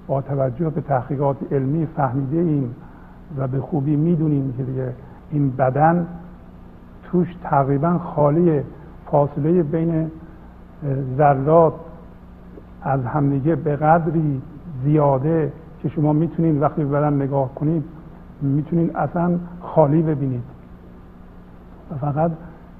با 0.07 0.21
توجه 0.21 0.69
به 0.69 0.81
تحقیقات 0.81 1.37
علمی 1.51 1.85
فهمیده 1.85 2.37
ایم 2.37 2.75
و 3.37 3.47
به 3.47 3.59
خوبی 3.59 3.95
می‌دونیم 3.95 4.53
که 4.57 4.63
دیگه 4.63 4.93
این 5.31 5.51
بدن 5.51 6.07
توش 7.03 7.35
تقریبا 7.43 7.97
خالی 7.97 8.61
فاصله 9.05 9.63
بین 9.63 10.11
ذرات 11.17 11.73
از 12.81 13.05
همدیگه 13.05 13.55
به 13.55 13.75
قدری 13.75 14.41
زیاده 14.83 15.51
که 15.81 15.89
شما 15.89 16.13
می‌تونید 16.13 16.61
وقتی 16.61 16.83
به 16.83 16.89
بدن 16.89 17.13
نگاه 17.13 17.55
کنید 17.55 17.83
می‌تونید 18.41 18.95
اصلا 18.95 19.31
خالی 19.61 20.01
ببینید. 20.01 20.43
و 21.91 21.95
فقط 21.95 22.31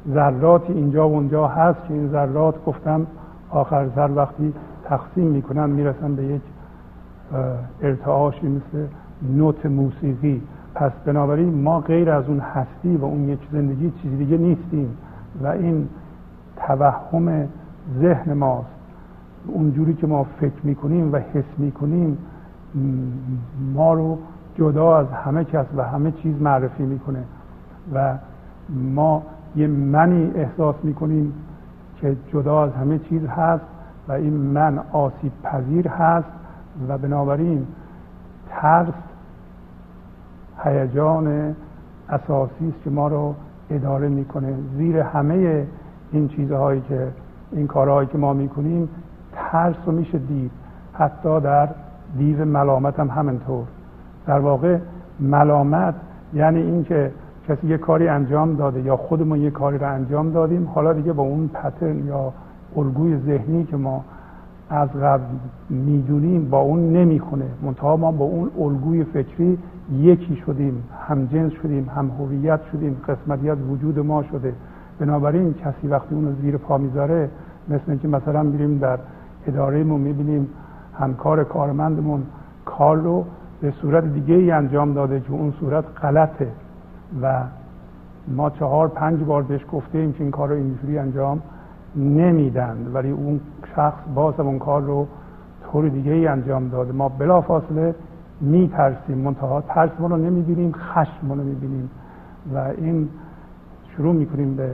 ذراتی 0.09 0.73
اینجا 0.73 1.09
و 1.09 1.13
اونجا 1.13 1.47
هست 1.47 1.79
که 1.87 1.93
این 1.93 2.09
ذرات 2.09 2.65
گفتم 2.65 3.07
آخر 3.49 3.89
سر 3.95 4.11
وقتی 4.15 4.53
تقسیم 4.83 5.27
می‌کنن 5.27 5.69
می‌رسن 5.69 6.15
به 6.15 6.23
یک 6.23 6.41
ارتعاشی 7.81 8.47
مثل 8.47 8.85
نوت 9.35 9.65
موسیقی. 9.65 10.41
پس 10.75 10.91
بنابراین 11.05 11.61
ما 11.61 11.79
غیر 11.79 12.09
از 12.11 12.27
اون 12.27 12.39
هستی 12.39 12.97
و 12.97 13.05
اون 13.05 13.29
یک 13.29 13.39
زندگی 13.51 13.91
چیزی 14.01 14.17
دیگه 14.17 14.37
نیستیم 14.37 14.97
و 15.43 15.47
این 15.47 15.87
توهم 16.67 17.47
ذهن 17.99 18.33
ماست. 18.33 18.67
اونجوری 19.47 19.93
که 19.93 20.07
ما 20.07 20.23
فکر 20.23 20.61
می‌کنیم 20.63 21.13
و 21.13 21.17
حس 21.17 21.43
می‌کنیم 21.57 22.17
ما 23.73 23.93
رو 23.93 24.17
جدا 24.55 24.97
از 24.97 25.07
همه 25.07 25.43
کس 25.43 25.65
و 25.77 25.83
همه 25.83 26.11
چیز 26.11 26.41
معرفی 26.41 26.83
می‌کنه 26.83 27.23
و 27.93 28.13
ما 28.69 29.23
یه 29.55 29.67
منی 29.67 30.31
احساس 30.35 30.75
می‌کنیم 30.83 31.33
که 32.01 32.15
جدا 32.33 32.63
از 32.63 32.71
همه 32.71 32.99
چیز 32.99 33.25
هست 33.25 33.63
و 34.07 34.11
این 34.11 34.33
من 34.33 34.79
آسیب 34.91 35.31
پذیر 35.43 35.87
هست 35.87 36.27
و 36.87 36.97
بنابراین 36.97 37.67
ترس 38.49 38.93
هیجان 40.63 41.55
اساسی 42.09 42.67
است 42.67 42.83
که 42.83 42.89
ما 42.89 43.07
رو 43.07 43.35
اداره 43.69 44.07
می‌کنه. 44.07 44.53
زیر 44.77 44.97
همه 44.97 45.67
این 46.11 46.27
چیزهایی 46.27 46.81
که 46.81 47.07
این 47.51 47.67
کارهایی 47.67 48.07
که 48.07 48.17
ما 48.17 48.33
می‌کنیم 48.33 48.89
ترس 49.33 49.75
رو 49.85 49.91
میشه 49.91 50.17
دید. 50.17 50.51
حتی 50.93 51.41
در 51.41 51.69
دیو 52.17 52.45
ملامت 52.45 52.99
هم 52.99 53.09
همینطور. 53.09 53.63
در 54.27 54.39
واقع 54.39 54.77
ملامت 55.19 55.95
یعنی 56.33 56.61
اینکه 56.61 57.11
کسی 57.51 57.67
یه 57.67 57.77
کاری 57.77 58.07
انجام 58.07 58.55
داده 58.55 58.81
یا 58.81 58.97
خودمون 58.97 59.41
یه 59.41 59.49
کاری 59.49 59.77
رو 59.77 59.93
انجام 59.93 60.31
دادیم 60.31 60.67
حالا 60.75 60.93
دیگه 60.93 61.13
با 61.13 61.23
اون 61.23 61.47
پترن 61.47 62.07
یا 62.07 62.33
الگوی 62.77 63.17
ذهنی 63.17 63.63
که 63.63 63.77
ما 63.77 64.03
از 64.69 64.89
قبل 64.89 65.23
می‌دونیم 65.69 66.49
با 66.49 66.59
اون 66.59 66.93
نمی‌خونه. 66.93 67.45
منتها 67.61 67.97
ما 67.97 68.11
با 68.11 68.25
اون 68.25 68.51
الگوی 68.59 69.03
فکری 69.03 69.57
یکی 69.99 70.35
شدیم 70.35 70.83
هم 71.07 71.25
جنس 71.25 71.51
شدیم 71.51 71.89
هم 71.95 72.11
هویت 72.19 72.59
شدیم 72.71 72.97
قسمتی 73.07 73.49
از 73.49 73.57
وجود 73.69 73.99
ما 73.99 74.23
شده. 74.23 74.53
بنابراین 74.99 75.53
کسی 75.53 75.87
وقتی 75.87 76.15
اون 76.15 76.25
رو 76.25 76.31
زیر 76.41 76.57
پا 76.57 76.77
می‌ذاره 76.77 77.29
مثل 77.69 77.83
اینکه 77.87 78.07
مثلا 78.07 78.43
میریم 78.43 78.77
در 78.77 78.99
اداره 79.47 79.83
ما 79.83 79.97
می‌بینیم 79.97 80.47
همکار 80.99 81.43
کارمندمون 81.43 82.23
کار 82.65 82.97
رو 82.97 83.25
به 83.61 83.71
صورت 83.71 84.13
دیگه 84.13 84.35
ای 84.35 84.51
انجام 84.51 84.93
داده 84.93 85.19
که 85.19 85.31
اون 85.31 85.53
صورت 85.59 85.85
غلطه. 86.01 86.47
و 87.21 87.43
ما 88.27 88.49
چهار 88.49 88.87
پنج 88.87 89.23
بار 89.23 89.43
بهش 89.43 89.65
گفته 89.71 89.97
ایم 89.97 90.13
که 90.13 90.23
این 90.23 90.31
کار 90.31 90.49
رو 90.49 90.55
اینجوری 90.55 90.97
انجام 90.97 91.41
نمیدن. 91.95 92.77
ولی 92.93 93.11
اون 93.11 93.39
شخص 93.75 93.99
باز 94.15 94.39
اون 94.39 94.59
کار 94.59 94.81
رو 94.81 95.07
طور 95.63 95.89
دیگه 95.89 96.11
ای 96.11 96.27
انجام 96.27 96.69
داده 96.69 96.91
ما 96.91 97.09
بلا 97.09 97.41
فاصله 97.41 97.95
میترسیم 98.41 99.33
ترس 99.67 99.89
ما 99.99 100.07
رو 100.07 100.17
نمی‌بینیم 100.17 100.71
خشم 100.71 101.29
رو 101.29 101.35
می‌بینیم. 101.35 101.89
و 102.53 102.57
این 102.57 103.09
شروع 103.95 104.13
می‌کنیم 104.13 104.55
به 104.55 104.69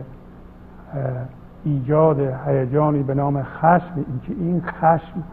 ایجاد 1.64 2.20
هیجانی 2.48 3.04
به 3.04 3.14
نام 3.14 3.44
خشم. 3.44 3.94
اینکه 3.96 4.44
این 4.44 4.62
خشم 4.62 5.24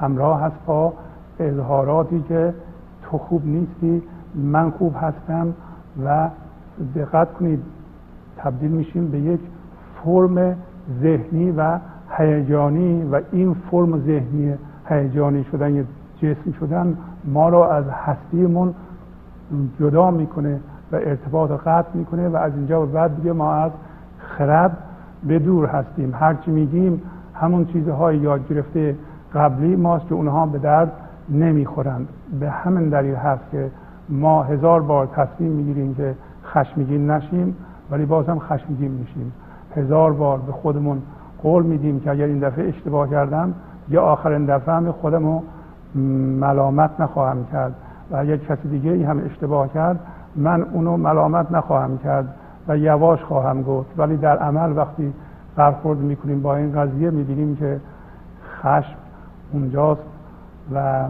همراه 0.00 0.40
هست 0.40 0.56
با 0.66 0.92
اظهاراتی 1.40 2.24
که 2.28 2.54
تو 3.02 3.18
خوب 3.18 3.46
نیستی 3.46 4.02
من 4.34 4.70
خوب 4.70 4.94
هستم 5.00 5.54
و 6.06 6.28
دقت 6.94 7.32
کنید 7.32 7.62
تبدیل 8.36 8.70
میشیم 8.70 9.10
به 9.10 9.18
یک 9.18 9.40
فرم 10.04 10.56
ذهنی 11.02 11.50
و 11.50 11.78
هیجانی 12.16 13.02
و 13.12 13.20
این 13.32 13.56
فرم 13.70 14.00
ذهنی 14.00 14.54
هیجانی 14.88 15.44
شدن 15.44 15.74
یا 15.74 15.84
جسم 16.16 16.52
شدن 16.60 16.96
ما 17.24 17.48
را 17.48 17.72
از 17.72 17.84
هستیمون 17.88 18.74
جدا 19.80 20.10
می‌کنه 20.10 20.60
و 20.92 20.96
ارتباط 20.96 21.50
قطع 21.50 21.88
می‌کنه 21.94 22.28
و 22.28 22.36
از 22.36 22.52
اینجا 22.54 22.80
به 22.80 22.92
بعد 22.92 23.16
دیگه 23.16 23.32
ما 23.32 23.54
از 23.54 23.70
خرد 24.18 24.76
به 25.24 25.38
دور 25.38 25.66
هستیم. 25.66 26.14
هرچی 26.14 26.50
میگیم 26.50 27.02
همون 27.34 27.64
چیزهای 27.64 28.18
یاد 28.18 28.48
گرفته 28.48 28.96
قبلی 29.34 29.76
ماست 29.76 30.06
که 30.06 30.14
اونها 30.14 30.46
به 30.46 30.58
درد 30.58 30.92
نمی‌خورند. 31.28 32.08
به 32.40 32.50
همین 32.50 32.88
دلیل 32.88 33.14
هست 33.14 33.42
که 33.52 33.70
ما 34.10 34.42
هزار 34.42 34.82
بار 34.82 35.06
تصمیم 35.06 35.52
می‌گیریم 35.52 35.94
که 35.94 36.14
خشمگین 36.44 37.10
نشیم 37.10 37.56
ولی 37.90 38.06
باز 38.06 38.28
هم 38.28 38.38
خشمگین 38.38 38.90
میشیم. 38.90 39.32
هزار 39.76 40.12
بار 40.12 40.38
به 40.38 40.52
خودمون 40.52 41.02
قول 41.42 41.62
میدیم 41.62 42.00
که 42.00 42.10
اگر 42.10 42.24
این 42.24 42.38
دفعه 42.38 42.68
اشتباه 42.68 43.10
کردم 43.10 43.54
یا 43.88 44.02
آخرین 44.02 44.46
دفعه 44.46 44.74
هم 44.74 44.92
خودم 44.92 45.42
ملامت 46.40 46.90
نخواهم 47.00 47.44
کرد 47.52 47.74
و 48.10 48.16
اگر 48.16 48.36
کسی 48.36 48.68
دیگه 48.68 48.90
ای 48.90 49.02
هم 49.02 49.20
اشتباه 49.24 49.72
کرد 49.72 50.00
من 50.36 50.62
اونو 50.62 50.96
ملامت 50.96 51.52
نخواهم 51.52 51.98
کرد 51.98 52.34
و 52.68 52.78
یواش 52.78 53.22
خواهم 53.22 53.62
گفت. 53.62 53.90
ولی 53.96 54.16
در 54.16 54.38
عمل 54.38 54.76
وقتی 54.76 55.12
برخورد 55.56 55.98
می‌کنیم 55.98 56.42
با 56.42 56.56
این 56.56 56.72
قضیه 56.72 57.10
می‌بینیم 57.10 57.56
که 57.56 57.80
خشم 58.62 58.96
اونجاست 59.52 60.02
و 60.74 61.04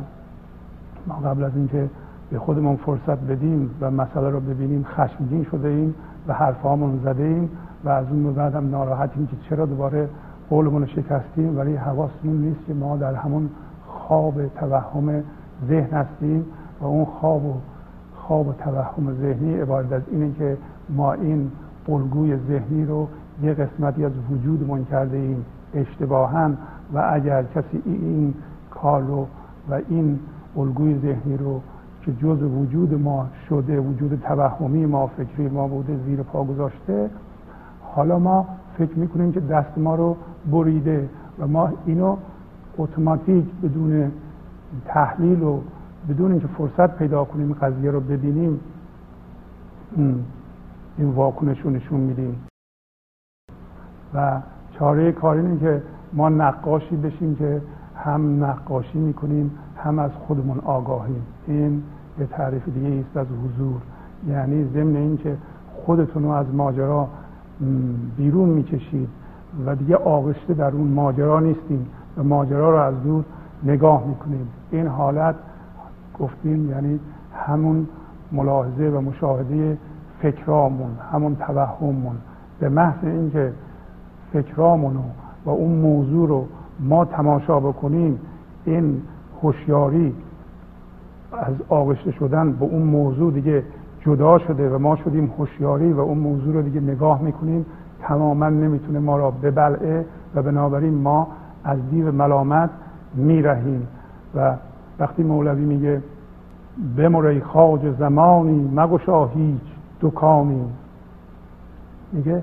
ما 1.06 1.14
قبل 1.14 1.44
از 1.44 1.52
اینکه 1.56 1.88
به 2.30 2.38
خودمون 2.38 2.76
فرصت 2.76 3.18
بدیم 3.18 3.70
و 3.80 3.90
مسئله 3.90 4.30
رو 4.30 4.40
ببینیم 4.40 4.84
خشمگین 4.84 5.44
شده 5.44 5.68
ایم 5.68 5.94
و 6.28 6.32
حرفامون 6.32 7.00
زده 7.04 7.22
ایم 7.22 7.50
و 7.84 7.88
از 7.88 8.06
اون 8.10 8.34
بعد 8.34 8.54
هم 8.54 8.70
ناراحتیم 8.70 9.26
که 9.26 9.36
چرا 9.48 9.66
دوباره 9.66 10.08
قولمون 10.50 10.82
رو 10.82 10.88
شکستیم. 10.88 11.58
ولی 11.58 11.76
حواسمون 11.76 12.36
نیست 12.36 12.66
که 12.66 12.74
ما 12.74 12.96
در 12.96 13.14
همون 13.14 13.50
خواب 13.86 14.46
توهم 14.46 15.22
ذهن 15.68 15.90
هستیم 15.90 16.44
و 16.80 16.84
اون 16.84 17.04
خواب 17.04 17.44
و 17.44 17.54
خواب 18.14 18.48
و 18.48 18.52
توهم 18.52 19.14
ذهنی 19.20 19.60
عبارت 19.60 19.92
از 19.92 20.02
اینه 20.10 20.32
که 20.38 20.56
ما 20.88 21.12
این 21.12 21.50
الگوی 21.88 22.36
ذهنی 22.36 22.84
رو 22.84 23.08
یه 23.42 23.54
قسمتی 23.54 24.04
از 24.04 24.12
وجودمون 24.30 24.84
کرده 24.84 25.16
ایم 25.16 25.44
اشتباها 25.74 26.50
و 26.94 27.10
اگر 27.12 27.42
کسی 27.42 27.82
این 27.84 28.34
کار 28.70 29.02
رو 29.02 29.26
و 29.70 29.80
این 29.88 30.18
الگوی 30.56 30.98
ذهنی 30.98 31.36
رو 31.36 31.60
که 32.02 32.12
جز 32.12 32.42
وجود 32.42 32.94
ما 32.94 33.26
شده 33.48 33.80
وجود 33.80 34.22
توهمی 34.26 34.86
ما 34.86 35.06
فکری 35.06 35.48
ما 35.48 35.68
بوده 35.68 35.96
زیر 36.06 36.22
پا 36.22 36.44
گذاشته 36.44 37.10
حالا 37.82 38.18
ما 38.18 38.46
فکر 38.78 38.98
می‌کنیم 38.98 39.32
که 39.32 39.40
دست 39.40 39.78
ما 39.78 39.94
رو 39.94 40.16
بریده 40.52 41.08
و 41.38 41.46
ما 41.46 41.72
اینو 41.86 42.16
اتوماتیک 42.78 43.44
بدون 43.62 44.12
تحلیل 44.86 45.42
و 45.42 45.60
بدون 46.08 46.30
اینکه 46.30 46.46
فرصت 46.46 46.96
پیدا 46.98 47.24
کنیم 47.24 47.52
قضیه 47.52 47.90
رو 47.90 48.00
ببینیم 48.00 48.60
این 50.98 51.10
واکنش 51.10 51.60
رو 51.60 51.70
نشون 51.70 52.00
میدیم. 52.00 52.36
و 54.14 54.40
چاره 54.78 55.12
کار 55.12 55.36
اینه 55.36 55.58
که 55.58 55.82
ما 56.12 56.28
نقاشی 56.28 56.96
بشیم 56.96 57.34
که 57.34 57.62
هم 57.94 58.44
نقاشی 58.44 58.98
می‌کنیم 58.98 59.50
هم 59.76 59.98
از 59.98 60.10
خودمون 60.10 60.58
آگاهیم. 60.58 61.22
این 61.50 61.82
یه 62.20 62.26
تعریف 62.26 62.68
دیگه 62.68 63.04
است 63.06 63.16
از 63.16 63.26
حضور. 63.26 63.80
یعنی 64.28 64.64
ضمن 64.74 64.96
اینکه 64.96 65.36
خودتون 65.74 66.22
رو 66.22 66.30
از 66.30 66.46
ماجرا 66.54 67.08
بیرون 68.16 68.48
می‌کشید 68.48 69.08
و 69.66 69.76
دیگه 69.76 69.96
آغشته 69.96 70.54
در 70.54 70.70
اون 70.70 70.88
ماجرا 70.88 71.40
نیستیم 71.40 71.86
و 72.16 72.22
ماجرا 72.22 72.70
رو 72.70 72.76
از 72.76 73.02
دور 73.02 73.24
نگاه 73.64 74.06
می‌کنیم 74.06 74.48
این 74.70 74.86
حالت 74.86 75.34
گفتیم 76.18 76.70
یعنی 76.70 77.00
همون 77.46 77.86
ملاحظه 78.32 78.84
و 78.84 79.00
مشاهده 79.00 79.78
فکرامون 80.22 80.90
همون 81.12 81.36
توهممون. 81.36 82.16
به 82.60 82.68
محض 82.68 83.04
اینکه 83.04 83.52
فکرامون 84.32 84.96
و 85.44 85.50
اون 85.50 85.72
موضوع 85.72 86.28
رو 86.28 86.46
ما 86.80 87.04
تماشا 87.04 87.60
بکنیم 87.60 88.20
این 88.64 89.02
هوشیاری 89.42 90.14
از 91.32 91.54
آغشته 91.68 92.10
شدن 92.10 92.52
به 92.52 92.64
اون 92.64 92.82
موضوع 92.82 93.32
دیگه 93.32 93.62
جدا 94.00 94.38
شده 94.38 94.70
و 94.70 94.78
ما 94.78 94.96
شدیم 94.96 95.32
هوشیاری 95.38 95.92
و 95.92 96.00
اون 96.00 96.18
موضوع 96.18 96.54
رو 96.54 96.62
دیگه 96.62 96.80
نگاه 96.80 97.22
می‌کنیم 97.22 97.66
تماما 98.00 98.48
نمی‌تونه 98.48 98.98
ما 98.98 99.18
را 99.18 99.30
ببلعه 99.30 100.04
و 100.34 100.42
بنابراین 100.42 100.94
ما 100.94 101.28
از 101.64 101.78
دیو 101.90 102.12
ملامت 102.12 102.70
میرهیم. 103.14 103.88
و 104.34 104.56
وقتی 104.98 105.22
مولوی 105.22 105.64
میگه 105.64 106.02
بمری 106.96 107.40
خاج 107.40 107.80
زمانی 107.98 108.70
مگشا 108.76 109.26
هیچ 109.26 109.60
دکانی. 110.00 110.64
میگه 112.12 112.42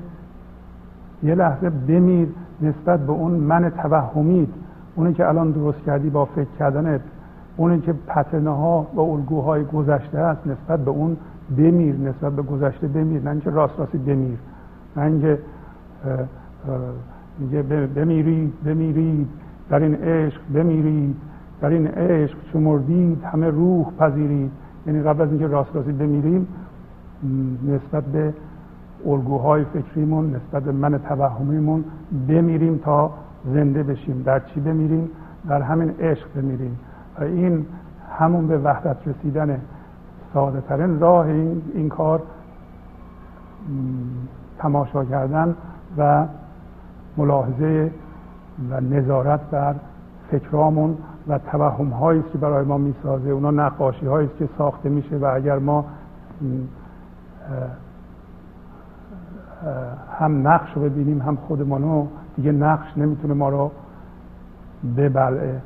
یه 1.23 1.35
لحظه 1.35 1.69
بمیر 1.69 2.27
نسبت 2.61 2.99
به 2.99 3.11
اون 3.11 3.31
من 3.31 3.69
توهمید 3.69 4.53
اونی 4.95 5.13
که 5.13 5.27
الان 5.27 5.51
درست 5.51 5.79
کردی 5.85 6.09
با 6.09 6.25
فکر 6.25 6.47
کردنت 6.59 7.01
اونی 7.57 7.81
که 7.81 7.93
پتنه 8.07 8.49
ها 8.49 8.87
و 8.95 8.99
الگوهای 8.99 9.63
گذشته 9.63 10.17
است 10.17 10.47
نسبت 10.47 10.79
به 10.79 10.91
اون 10.91 11.17
بمیر 11.57 11.95
نسبت 11.95 12.33
به 12.33 12.41
گذشته 12.41 12.87
بمیر 12.87 13.21
نه 13.21 13.29
اینکه 13.29 13.49
راست 13.49 13.79
راستی 13.79 13.97
بمیر 13.97 14.37
نه 14.95 15.03
اینکه 15.03 15.39
میگه 17.39 17.61
بمیرید 17.95 18.53
بمیرید 18.65 19.27
در 19.69 19.79
این 19.79 19.95
عشق 19.95 20.41
بمیرید 20.53 21.15
در 21.61 21.69
این 21.69 21.87
عشق 21.87 22.37
شمردید 22.53 23.23
همه 23.23 23.49
روح 23.49 23.85
پذیرید. 23.99 24.51
یعنی 24.87 25.01
قبل 25.01 25.21
از 25.21 25.29
اینکه 25.29 25.47
راست 25.47 25.75
راستی 25.75 25.91
بمیریم 25.91 26.47
نسبت 27.67 28.03
به 28.03 28.33
الگوهای 29.05 29.63
فکریمون 29.63 30.35
نسبت 30.35 30.63
به 30.63 30.71
من 30.71 30.97
توهمیمون 30.97 31.83
بمیریم 32.27 32.77
تا 32.77 33.11
زنده 33.53 33.83
بشیم. 33.83 34.23
در 34.25 34.39
چی 34.39 34.59
بمیریم؟ 34.59 35.09
در 35.49 35.61
همین 35.61 35.89
عشق 35.99 36.27
بمیریم. 36.35 36.79
این 37.21 37.65
همون 38.19 38.47
به 38.47 38.57
وحدت 38.57 38.97
رسیدن 39.07 39.61
ساده 40.33 40.61
ترین 40.61 40.99
راه 40.99 41.25
این, 41.25 41.61
این 41.73 41.89
کار 41.89 42.21
تماشا 44.57 45.05
کردن 45.05 45.55
و 45.97 46.25
ملاحظه 47.17 47.91
و 48.69 48.81
نظارت 48.81 49.39
بر 49.51 49.75
فکرامون 50.31 50.97
و 51.27 51.37
توهم 51.37 51.89
هایی 51.89 52.23
که 52.31 52.37
برای 52.37 52.65
ما 52.65 52.77
می‌سازه. 52.77 53.29
اونا 53.29 53.51
نقاشی 53.51 54.05
هایی 54.05 54.29
که 54.39 54.49
ساخته 54.57 54.89
میشه 54.89 55.17
و 55.17 55.31
اگر 55.35 55.59
ما 55.59 55.85
هم 60.19 60.47
نقش 60.47 60.73
رو 60.75 60.81
ببینیم 60.81 61.21
هم 61.21 61.35
خودمانو 61.35 62.07
دیگه 62.35 62.51
نقش 62.51 62.97
نمی‌تونه 62.97 63.33
ما 63.33 63.49
رو 63.49 63.71
ببلعه. 64.97 65.61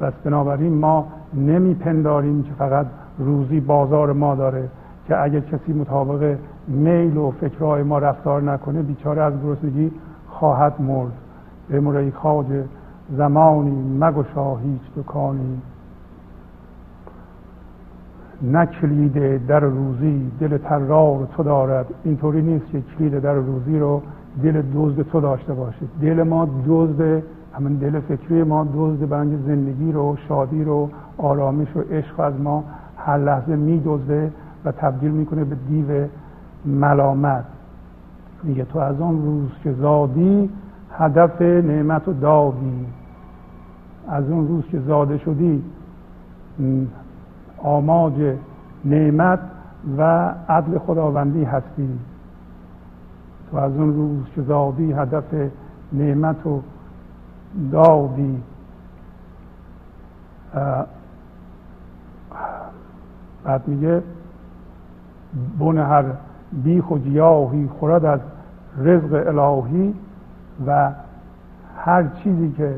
پس 0.00 0.12
بنابراین 0.24 0.74
ما 0.74 1.06
نمیپنداریم 1.34 2.42
که 2.42 2.50
فقط 2.58 2.86
روزی 3.18 3.60
بازار 3.60 4.12
ما 4.12 4.34
داره 4.34 4.68
که 5.08 5.22
اگر 5.22 5.40
کسی 5.40 5.72
مطابق 5.72 6.36
میل 6.68 7.16
و 7.16 7.30
فکرهای 7.30 7.82
ما 7.82 7.98
رفتار 7.98 8.42
نکنه 8.42 8.82
بیچاره 8.82 9.22
از 9.22 9.32
گرسنگی 9.44 9.92
خواهد 10.28 10.80
مرد. 10.80 11.12
به 11.68 12.12
خاج 12.14 12.46
زمانی 13.16 13.98
مگشا 14.00 14.56
هیچ 14.56 14.80
دکانی. 14.96 15.58
نه 18.42 18.66
کلید 18.66 19.46
در 19.46 19.60
روزی 19.60 20.30
دل 20.40 20.58
ترار 20.58 21.28
تو 21.36 21.42
دارد. 21.42 21.86
اینطوری 22.04 22.42
نیست 22.42 22.66
که 22.72 22.82
کلید 22.98 23.20
در 23.20 23.34
روزی 23.34 23.78
رو 23.78 24.02
دل 24.42 24.62
دزد 24.74 25.02
تو 25.02 25.20
داشته 25.20 25.54
باشه 25.54 25.86
دل 26.02 26.22
ما 26.22 26.48
دزد 26.68 27.22
همین 27.54 27.74
دل 27.74 28.00
فکری 28.00 28.42
ما 28.42 28.66
دزد 28.74 29.08
برای 29.08 29.36
زندگی 29.46 29.92
رو 29.92 30.16
شادی 30.28 30.64
رو 30.64 30.90
آرامش 31.18 31.76
و 31.76 31.80
عشق 31.80 32.20
از 32.20 32.40
ما 32.40 32.64
هر 32.96 33.18
لحظه 33.18 33.56
میدزده 33.56 34.32
و 34.64 34.72
تبدیل 34.72 35.10
می‌کنه 35.10 35.44
به 35.44 35.56
دیو 35.68 36.06
ملامت. 36.64 37.44
میگه 38.42 38.64
تو 38.64 38.78
از 38.78 39.00
آن 39.00 39.22
روز 39.22 39.50
که 39.62 39.72
زادی 39.72 40.50
هدف 40.92 41.42
نعمت 41.42 42.08
و 42.08 42.12
دادی. 42.12 42.86
از 44.08 44.30
اون 44.30 44.48
روز 44.48 44.64
که 44.64 44.80
زاده 44.80 45.18
شدی 45.18 45.62
آماج 47.62 48.34
نعمت 48.84 49.40
و 49.98 50.34
عدل 50.48 50.78
خداوندی 50.78 51.44
هستی. 51.44 51.98
تو 53.50 53.56
از 53.56 53.76
اون 53.76 53.94
روز 53.94 54.24
که 54.34 54.42
زادی 54.42 54.92
هدف 54.92 55.34
نعمت 55.92 56.46
و 56.46 56.60
دادی 57.72 58.42
بعد 63.44 63.68
میگه 63.68 64.02
بن 65.58 65.78
هر 65.78 66.04
بیخ 66.52 66.90
و 66.90 66.98
گیاهی 66.98 67.68
خورد 67.78 68.04
از 68.04 68.20
رزق 68.78 69.24
الهی 69.26 69.94
و 70.66 70.90
هر 71.76 72.06
چیزی 72.08 72.52
که 72.52 72.74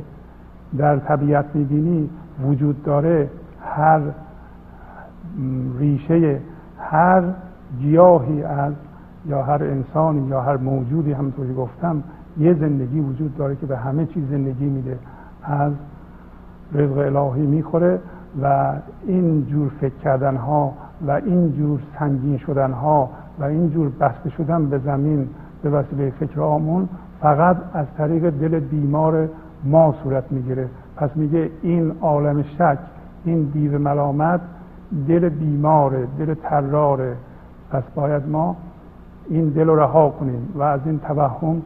در 0.79 0.99
طبیعت 0.99 1.45
می‌بینی 1.55 2.11
وجود 2.45 2.83
داره 2.83 3.31
هر 3.65 4.01
ریشه 5.79 6.41
هر 6.79 7.23
گیاهی 7.81 8.43
از 8.43 8.73
یا 9.27 9.43
هر 9.43 9.65
انسانی 9.65 10.29
یا 10.29 10.41
هر 10.41 10.57
موجودی 10.57 11.13
همونطوری 11.13 11.55
گفتم 11.55 12.03
یه 12.39 12.55
زندگی 12.55 13.01
وجود 13.01 13.37
داره 13.37 13.57
که 13.57 13.67
به 13.67 13.77
همه 13.77 14.07
چیز 14.07 14.25
زندگی 14.31 14.65
میده. 14.65 14.99
از 15.43 15.73
رزق 16.75 16.99
الهی 16.99 17.47
می‌خوره 17.47 18.01
و 18.43 18.73
این 19.07 19.47
جور 19.47 19.71
فکر 19.81 19.95
کردن 20.05 20.37
ها 20.37 20.73
و 21.07 21.11
این 21.11 21.53
جور 21.53 21.81
سنگین 21.99 22.39
شدن 22.39 22.73
ها 22.73 23.11
و 23.39 23.45
این 23.45 23.71
جور 23.71 23.89
بسته 24.01 24.31
شدن 24.31 24.67
به 24.67 24.79
زمین 24.79 25.29
به 25.63 25.71
وسیله 25.71 26.11
فکر 26.11 26.41
آمون 26.41 26.89
فقط 27.21 27.57
از 27.75 27.87
طریق 27.97 28.31
دل 28.31 28.61
بیمار 28.61 29.29
ما 29.65 29.95
صورت 30.03 30.33
می‌گیره. 30.33 30.69
پس 30.97 31.11
میگه 31.15 31.51
این 31.63 31.93
عالم 32.01 32.43
شک 32.43 32.79
این 33.25 33.43
دیو 33.43 33.79
ملامت 33.79 34.41
دل 35.09 35.29
بیماره 35.29 36.07
دل 36.19 36.35
تراره 36.35 37.17
پس 37.71 37.83
باید 37.95 38.29
ما 38.29 38.57
این 39.29 39.49
دل 39.49 39.67
رو 39.67 39.77
رها 39.77 40.11
کنیم 40.11 40.49
و 40.55 40.63
از 40.63 40.81
این 40.87 40.99
توهم 40.99 41.63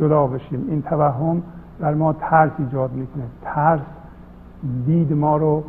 جدا 0.00 0.26
بشیم. 0.26 0.64
این 0.68 0.82
توهم 0.82 1.42
در 1.80 1.94
ما 1.94 2.12
ترس 2.12 2.50
ایجاد 2.58 2.92
می‌کنه. 2.92 3.24
ترس 3.42 3.80
دید 4.86 5.12
ما 5.12 5.36
رو 5.36 5.64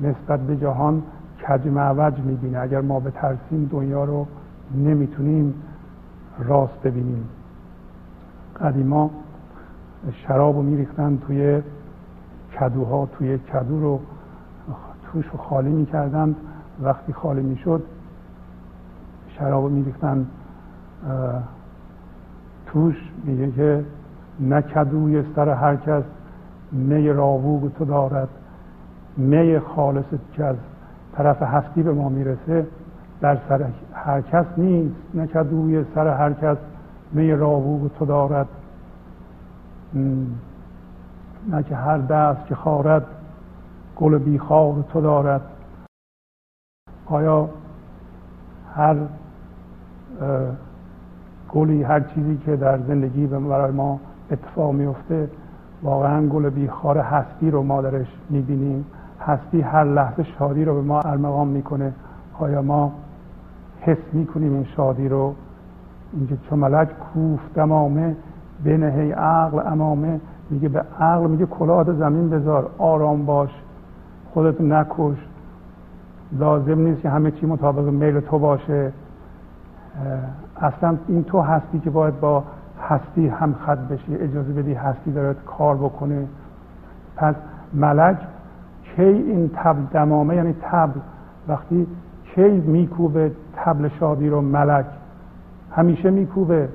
نسبت 0.00 0.40
به 0.40 0.56
جهان 0.56 1.02
کج 1.48 1.66
معوج 1.66 2.18
می‌بینه. 2.18 2.58
اگر 2.58 2.80
ما 2.80 3.00
به 3.00 3.10
ترسیم 3.10 3.68
دنیا 3.72 4.04
رو 4.04 4.26
نمی‌تونیم 4.74 5.54
راست 6.38 6.82
ببینیم. 6.84 7.28
قدیما 8.60 9.10
شراب 10.12 10.56
رو 10.56 10.62
میریختن 10.62 11.18
توی 11.26 11.62
کدوها. 12.60 13.06
توی 13.06 13.38
کدو 13.38 13.80
رو 13.80 14.00
توش 15.12 15.26
رو 15.26 15.38
خالی 15.38 15.70
می‌کردن. 15.70 16.34
وقتی 16.82 17.12
خالی 17.12 17.42
می‌شد 17.42 17.82
شراب 19.28 19.64
رو 19.64 19.70
میریختن 19.70 20.26
توش 22.66 23.10
میگه 23.24 23.50
که 23.50 23.84
نکدوی 24.40 25.24
سر 25.36 25.48
هر 25.48 25.76
کس 25.76 26.02
می 26.72 27.08
راووگ 27.08 27.72
تو 27.72 27.84
دارد 27.84 28.28
می 29.16 29.58
خالص 29.58 30.04
که 30.32 30.44
از 30.44 30.56
طرف 31.16 31.42
هستی 31.42 31.82
به 31.82 31.92
ما 31.92 32.08
می‌رسه. 32.08 32.66
در 33.20 33.38
سر 33.48 33.66
هر 33.92 34.20
کس 34.20 34.46
نیست 34.56 34.96
نکدوی 35.14 35.84
سر 35.94 36.08
هر 36.08 36.32
کس 36.32 36.56
می 37.12 37.32
راووگ 37.32 37.90
تو 37.98 38.06
دارد. 38.06 38.48
نه 41.50 41.62
که 41.62 41.76
هر 41.76 41.98
دست 41.98 42.46
که 42.46 42.54
خارد 42.54 43.06
گل 43.96 44.18
بیخار 44.18 44.84
تو 44.92 45.00
دارد. 45.00 45.40
آیا 47.06 47.48
هر 48.74 48.96
گلی 51.52 51.82
هر 51.82 52.00
چیزی 52.00 52.36
که 52.36 52.56
در 52.56 52.78
زندگی 52.78 53.26
برای 53.26 53.72
ما 53.72 54.00
اتفاق 54.30 54.72
میفته 54.72 55.28
واقعا 55.82 56.26
گل 56.26 56.50
بیخار 56.50 56.98
هستی 56.98 57.50
رو 57.50 57.62
ما 57.62 57.82
درش 57.82 58.06
می‌بینیم. 58.30 58.84
هستی 59.20 59.60
هر 59.60 59.84
لحظه 59.84 60.22
شادی 60.22 60.64
رو 60.64 60.74
به 60.74 60.80
ما 60.80 61.00
ارمغان 61.00 61.48
می‌کنه. 61.48 61.92
آیا 62.38 62.62
ما 62.62 62.92
حس 63.80 63.96
می‌کنیم 64.12 64.52
این 64.52 64.64
شادی 64.64 65.08
رو؟ 65.08 65.34
اینکه 66.12 66.36
چون 66.50 66.58
ملک 66.58 66.88
کوف 66.98 67.40
دمامه 67.54 68.16
بنهی 68.64 69.12
عقل 69.12 69.72
امامه. 69.72 70.20
میگه 70.50 70.68
به 70.68 70.82
عقل 71.00 71.30
میگه 71.30 71.46
کلاه 71.46 71.92
زمین 71.92 72.30
بذار 72.30 72.70
آرام 72.78 73.26
باش 73.26 73.50
خودت 74.34 74.60
نکش. 74.60 75.16
لازم 76.32 76.80
نیست 76.80 77.02
که 77.02 77.08
همه 77.08 77.30
چی 77.30 77.46
مطابق 77.46 77.88
میل 77.88 78.20
تو 78.20 78.38
باشه. 78.38 78.92
اصلا 80.60 80.96
این 81.08 81.24
تو 81.24 81.40
هستی 81.40 81.78
که 81.78 81.90
باید 81.90 82.20
با 82.20 82.44
هستی 82.88 83.28
هم 83.28 83.54
خط 83.66 83.78
بشی 83.78 84.16
اجازه 84.16 84.52
بدی 84.52 84.74
هستی 84.74 85.12
داره 85.12 85.36
کار 85.46 85.76
بکنه 85.76 86.26
پس 87.16 87.34
ملک 87.74 88.16
کی 88.96 89.02
این 89.02 89.50
تبل 89.54 89.82
دمامه 89.92 90.36
یعنی 90.36 90.54
تبل 90.62 91.00
وقتی 91.48 91.86
کی 92.34 92.48
میکوبه 92.48 93.32
تبل 93.56 93.88
شادی 93.88 94.28
رو 94.28 94.40
ملک؟ 94.40 94.86
همیشه 95.76 96.10
میکوبه 96.10 96.68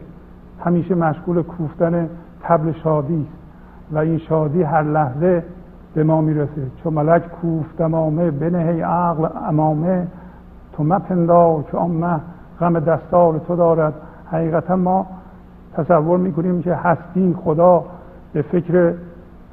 همیشه 0.65 0.95
مشغول 0.95 1.41
کوفتن 1.41 2.09
تبل 2.41 2.71
شادی 2.71 3.21
است. 3.21 3.41
و 3.91 3.97
این 3.97 4.17
شادی 4.17 4.63
هر 4.63 4.83
لحظه 4.83 5.43
به 5.93 6.03
ما 6.03 6.21
می‌رسه. 6.21 6.67
چون 6.83 6.93
ملک 6.93 7.27
کوفت 7.27 7.81
امامه 7.81 8.31
بنه 8.31 8.85
عقل 8.85 9.27
امامه 9.47 10.07
تو 10.73 10.83
مپندار 10.83 11.63
که 11.71 11.77
آن 11.77 11.91
غم 12.61 12.79
دستار 12.79 13.39
تو 13.47 13.55
دارد. 13.55 13.93
حقیقتا 14.31 14.75
ما 14.75 15.05
تصور 15.73 16.17
می‌کنیم 16.17 16.61
که 16.61 16.75
هستی 16.75 17.35
خدا 17.43 17.83
به 18.33 18.41
فکر 18.41 18.93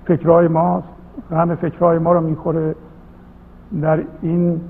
فکرهای 0.05 0.49
ماست. 0.49 0.89
غم 1.31 1.55
فکرهای 1.55 1.99
ما 1.99 2.13
رو 2.13 2.21
می‌خوره. 2.21 2.75
در 3.83 4.01
این 4.23 4.61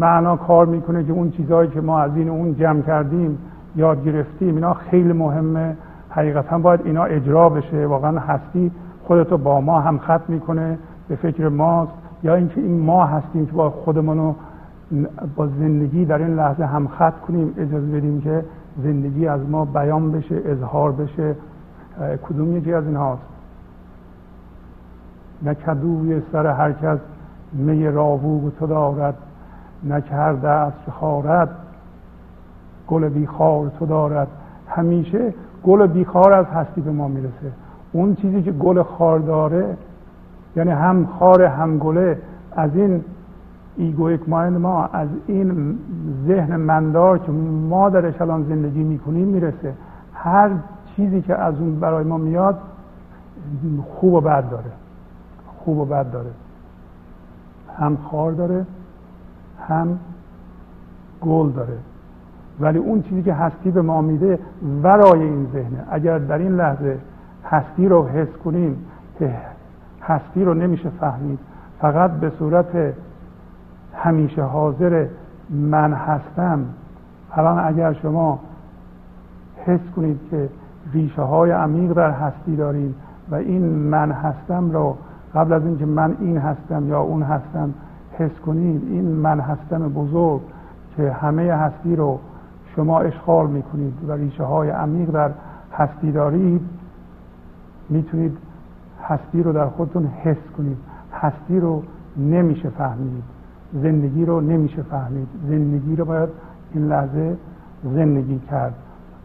معنا 0.00 0.36
کار 0.36 0.66
می‌کنه 0.66 1.04
که 1.04 1.12
اون 1.12 1.30
چیزهایی 1.30 1.70
که 1.70 1.80
ما 1.80 2.00
از 2.00 2.16
این 2.16 2.28
اون 2.28 2.54
جمع 2.54 2.82
کردیم 2.82 3.38
یاد 3.76 4.04
گرفتیم 4.04 4.54
اینا 4.54 4.74
خیلی 4.74 5.12
مهمه. 5.12 5.76
حقیقتا 6.10 6.58
باید 6.58 6.80
اینا 6.84 7.04
اجرا 7.04 7.48
بشه. 7.48 7.86
واقعا 7.86 8.18
هستی 8.18 8.70
خودتو 9.04 9.38
با 9.38 9.60
ما 9.60 9.80
هم 9.80 9.98
خط 9.98 10.22
می‌کنه 10.28 10.78
به 11.08 11.16
فکر 11.16 11.48
ماست. 11.48 11.92
یا 12.22 12.34
اینکه 12.34 12.60
این 12.60 12.80
ما 12.80 13.06
هستیم 13.06 13.46
که 13.46 13.52
با 13.52 13.70
خودمونو 13.70 14.34
با 15.36 15.46
زندگی 15.46 16.04
در 16.04 16.18
این 16.18 16.36
لحظه 16.36 16.64
هم 16.64 16.88
خط 16.88 17.20
کنیم 17.20 17.54
اجازه 17.58 17.86
بدیم 17.86 18.20
که 18.20 18.44
زندگی 18.82 19.26
از 19.26 19.40
ما 19.48 19.64
بیان 19.64 20.12
بشه 20.12 20.42
اظهار 20.44 20.92
بشه. 20.92 21.34
کدوم 22.28 22.56
یکی 22.56 22.72
از 22.72 22.84
این 22.84 22.96
هاست 22.96 23.22
نه 25.42 25.54
کدوی 25.54 26.22
سر 26.32 26.46
هر 26.46 26.72
کس 26.72 26.98
می 27.52 27.86
راوق 27.86 28.50
تو 28.50 28.66
دارد 28.66 29.14
نه 29.84 30.02
هر 30.10 30.32
دست 30.32 30.90
خارد 30.90 31.48
گل 32.88 33.08
بیخار 33.08 33.68
تو 33.78 33.86
دارد. 33.86 34.28
همیشه 34.68 35.34
گل 35.64 35.86
بیخار 35.86 36.32
از 36.32 36.46
هستی 36.46 36.80
به 36.80 36.90
ما 36.90 37.08
می‌رسه. 37.08 37.52
اون 37.92 38.14
چیزی 38.14 38.42
که 38.42 38.52
گل 38.52 38.82
خار 38.82 39.18
داره 39.18 39.76
یعنی 40.56 40.70
هم 40.70 41.06
خار 41.18 41.42
هم 41.42 41.78
گله 41.78 42.18
از 42.56 42.70
این 42.74 43.04
egoic 43.78 44.28
mind 44.28 44.56
ما 44.56 44.84
از 44.84 45.08
این 45.26 45.78
ذهن 46.26 46.56
مندار 46.56 47.18
که 47.18 47.32
ما 47.32 47.90
درش 47.90 48.20
الان 48.20 48.42
زندگی 48.42 48.82
می‌کنیم 48.82 49.28
می‌رسه. 49.28 49.74
هر 50.14 50.50
چیزی 50.96 51.22
که 51.22 51.34
از 51.34 51.54
اون 51.60 51.80
برای 51.80 52.04
ما 52.04 52.18
میاد 52.18 52.58
خوب 53.86 54.14
و 54.14 54.20
بد 54.20 54.50
داره. 54.50 54.70
خوب 55.58 55.78
و 55.78 55.84
بد 55.84 56.10
داره. 56.10 56.30
هم 57.78 57.96
خار 57.96 58.32
داره 58.32 58.66
هم 59.68 59.98
گل 61.20 61.50
داره. 61.50 61.78
ولی 62.60 62.78
اون 62.78 63.02
چیزی 63.02 63.22
که 63.22 63.34
هستی 63.34 63.70
به 63.70 63.82
ما 63.82 64.02
میده 64.02 64.38
ورای 64.82 65.22
این 65.22 65.46
ذهنه. 65.52 65.84
اگر 65.90 66.18
در 66.18 66.38
این 66.38 66.56
لحظه 66.56 66.98
هستی 67.44 67.88
رو 67.88 68.06
حس 68.06 68.28
کنیم 68.44 68.76
که 69.18 69.34
هستی 70.02 70.44
رو 70.44 70.54
نمیشه 70.54 70.90
فهمید 71.00 71.38
فقط 71.80 72.10
به 72.10 72.32
صورت 72.38 72.94
همیشه 73.98 74.42
حاضر 74.42 75.06
من 75.50 75.92
هستم. 75.92 76.64
الان 77.32 77.58
اگر 77.58 77.92
شما 77.92 78.38
حس 79.66 79.80
کنید 79.96 80.20
که 80.30 80.48
ریشه 80.92 81.22
های 81.22 81.50
عمیق 81.50 81.92
در 81.92 82.10
هستی 82.10 82.56
دارید 82.56 82.94
و 83.30 83.34
این 83.34 83.62
من 83.64 84.12
هستم 84.12 84.70
رو 84.70 84.96
قبل 85.34 85.52
از 85.52 85.62
اینکه 85.64 85.86
من 85.86 86.16
این 86.20 86.38
هستم 86.38 86.88
یا 86.88 87.00
اون 87.00 87.22
هستم 87.22 87.74
حس 88.18 88.40
کنید 88.46 88.82
این 88.90 89.04
من 89.04 89.40
هستم 89.40 89.88
بزرگ 89.88 90.40
که 90.96 91.12
همه 91.12 91.42
هستی 91.42 91.96
رو 91.96 92.18
شما 92.76 93.00
اشغال 93.00 93.46
می‌کنید 93.46 93.94
و 94.08 94.12
ریشه 94.12 94.44
های 94.44 94.70
عمیق 94.70 95.10
در 95.10 95.30
هستی 95.72 96.12
دارید 96.12 96.60
می‌تونید 97.88 98.38
هستی 99.04 99.42
رو 99.42 99.52
در 99.52 99.66
خودتون 99.66 100.06
حس 100.06 100.36
کنید. 100.56 100.76
هستی 101.12 101.60
رو 101.60 101.82
نمیشه 102.16 102.68
فهمید. 102.68 103.37
زندگی 103.72 104.24
رو 104.24 104.40
نمیشه 104.40 104.82
فهمید. 104.82 105.28
زندگی 105.48 105.96
رو 105.96 106.04
باید 106.04 106.28
این 106.74 106.88
لحظه 106.88 107.36
زندگی 107.84 108.38
کرد. 108.50 108.74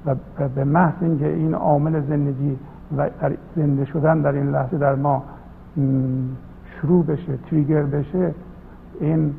و 0.06 0.16
به 0.56 0.64
محض 0.64 0.94
اینکه 1.02 1.28
این 1.28 1.54
عامل 1.54 2.02
زندگی 2.02 2.58
و 2.98 3.10
زنده 3.56 3.86
شدن 3.86 4.22
در 4.22 4.32
این 4.32 4.52
لحظه 4.52 4.78
در 4.78 4.96
ما 4.96 5.24
شروع 6.64 7.06
بشه 7.06 7.38
تریگر 7.50 7.84
بشه 7.84 8.34
این 9.00 9.34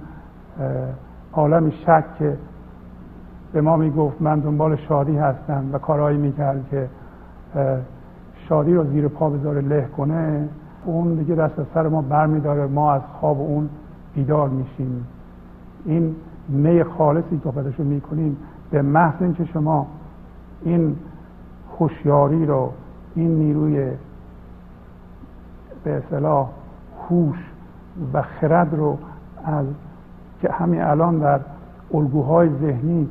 عالم 1.32 1.70
شک 1.70 2.04
که 2.18 2.36
به 3.52 3.60
ما 3.60 3.76
می‌گفت 3.76 4.22
من 4.22 4.40
دنبال 4.40 4.76
شادی 4.76 5.16
هستم 5.16 5.64
و 5.72 5.78
کارهایی 5.78 6.18
می‌کرد 6.18 6.64
که 6.70 6.88
شادی 8.48 8.74
رو 8.74 8.84
زیر 8.84 9.08
پا 9.08 9.30
بذاره 9.30 9.60
له 9.60 9.88
کنه 9.96 10.48
اون 10.84 11.14
دیگه 11.14 11.34
دست 11.34 11.58
از 11.58 11.66
سر 11.74 11.88
ما 11.88 12.02
برمیداره 12.02 12.66
ما 12.66 12.92
از 12.92 13.02
خواب 13.20 13.40
اون 13.40 13.68
بیدار 14.14 14.48
میشیم. 14.48 15.06
این 15.84 16.16
می 16.48 16.84
خالصی 16.84 17.40
که 17.44 17.50
رو 17.78 17.84
می‌کنیم 17.84 18.36
به 18.70 18.82
محض 18.82 19.22
اینکه 19.22 19.44
شما 19.44 19.86
این 20.62 20.96
هوشیاری 21.78 22.46
رو 22.46 22.72
این 23.14 23.38
نیروی 23.38 23.90
به 25.84 25.96
اصطلاح 25.96 26.48
هوش 27.08 27.36
و 28.12 28.22
خرد 28.22 28.74
رو 28.74 28.98
از 29.44 29.66
که 30.40 30.52
همین 30.52 30.82
الان 30.82 31.18
در 31.18 31.40
الگوهای 31.94 32.48
ذهنی 32.60 33.08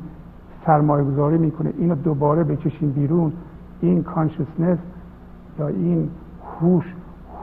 سرمایه 0.66 1.04
گذاری 1.04 1.38
می‌کنه 1.38 1.72
اینو 1.78 1.94
دوباره 1.94 2.44
بکشیم 2.44 2.90
بیرون 2.90 3.32
این 3.80 4.02
کانشسنس 4.02 4.78
یا 5.58 5.68
این 5.68 6.10
هوش 6.60 6.94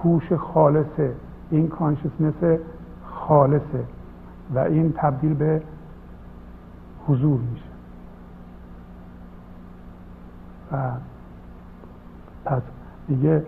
هوش 0.04 0.34
خالصه 0.34 1.12
این 1.52 1.68
کانشسنس 1.68 2.60
خالصه 3.28 3.84
و 4.56 4.60
این 4.60 4.94
تبدیل 4.98 5.34
به 5.34 5.62
حضور 7.08 7.40
میشه. 7.40 7.66
و 10.72 10.92
پس 12.46 12.62
دیگه 13.08 13.44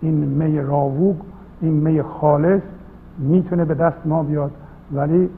این 0.00 0.14
می 0.14 0.60
راووگ 0.60 1.16
این 1.60 1.72
می 1.72 2.02
خالص 2.02 2.62
می‌تونه 3.18 3.64
به 3.64 3.74
دست 3.74 4.06
ما 4.06 4.22
بیاد 4.22 4.50
ولی 4.92 5.30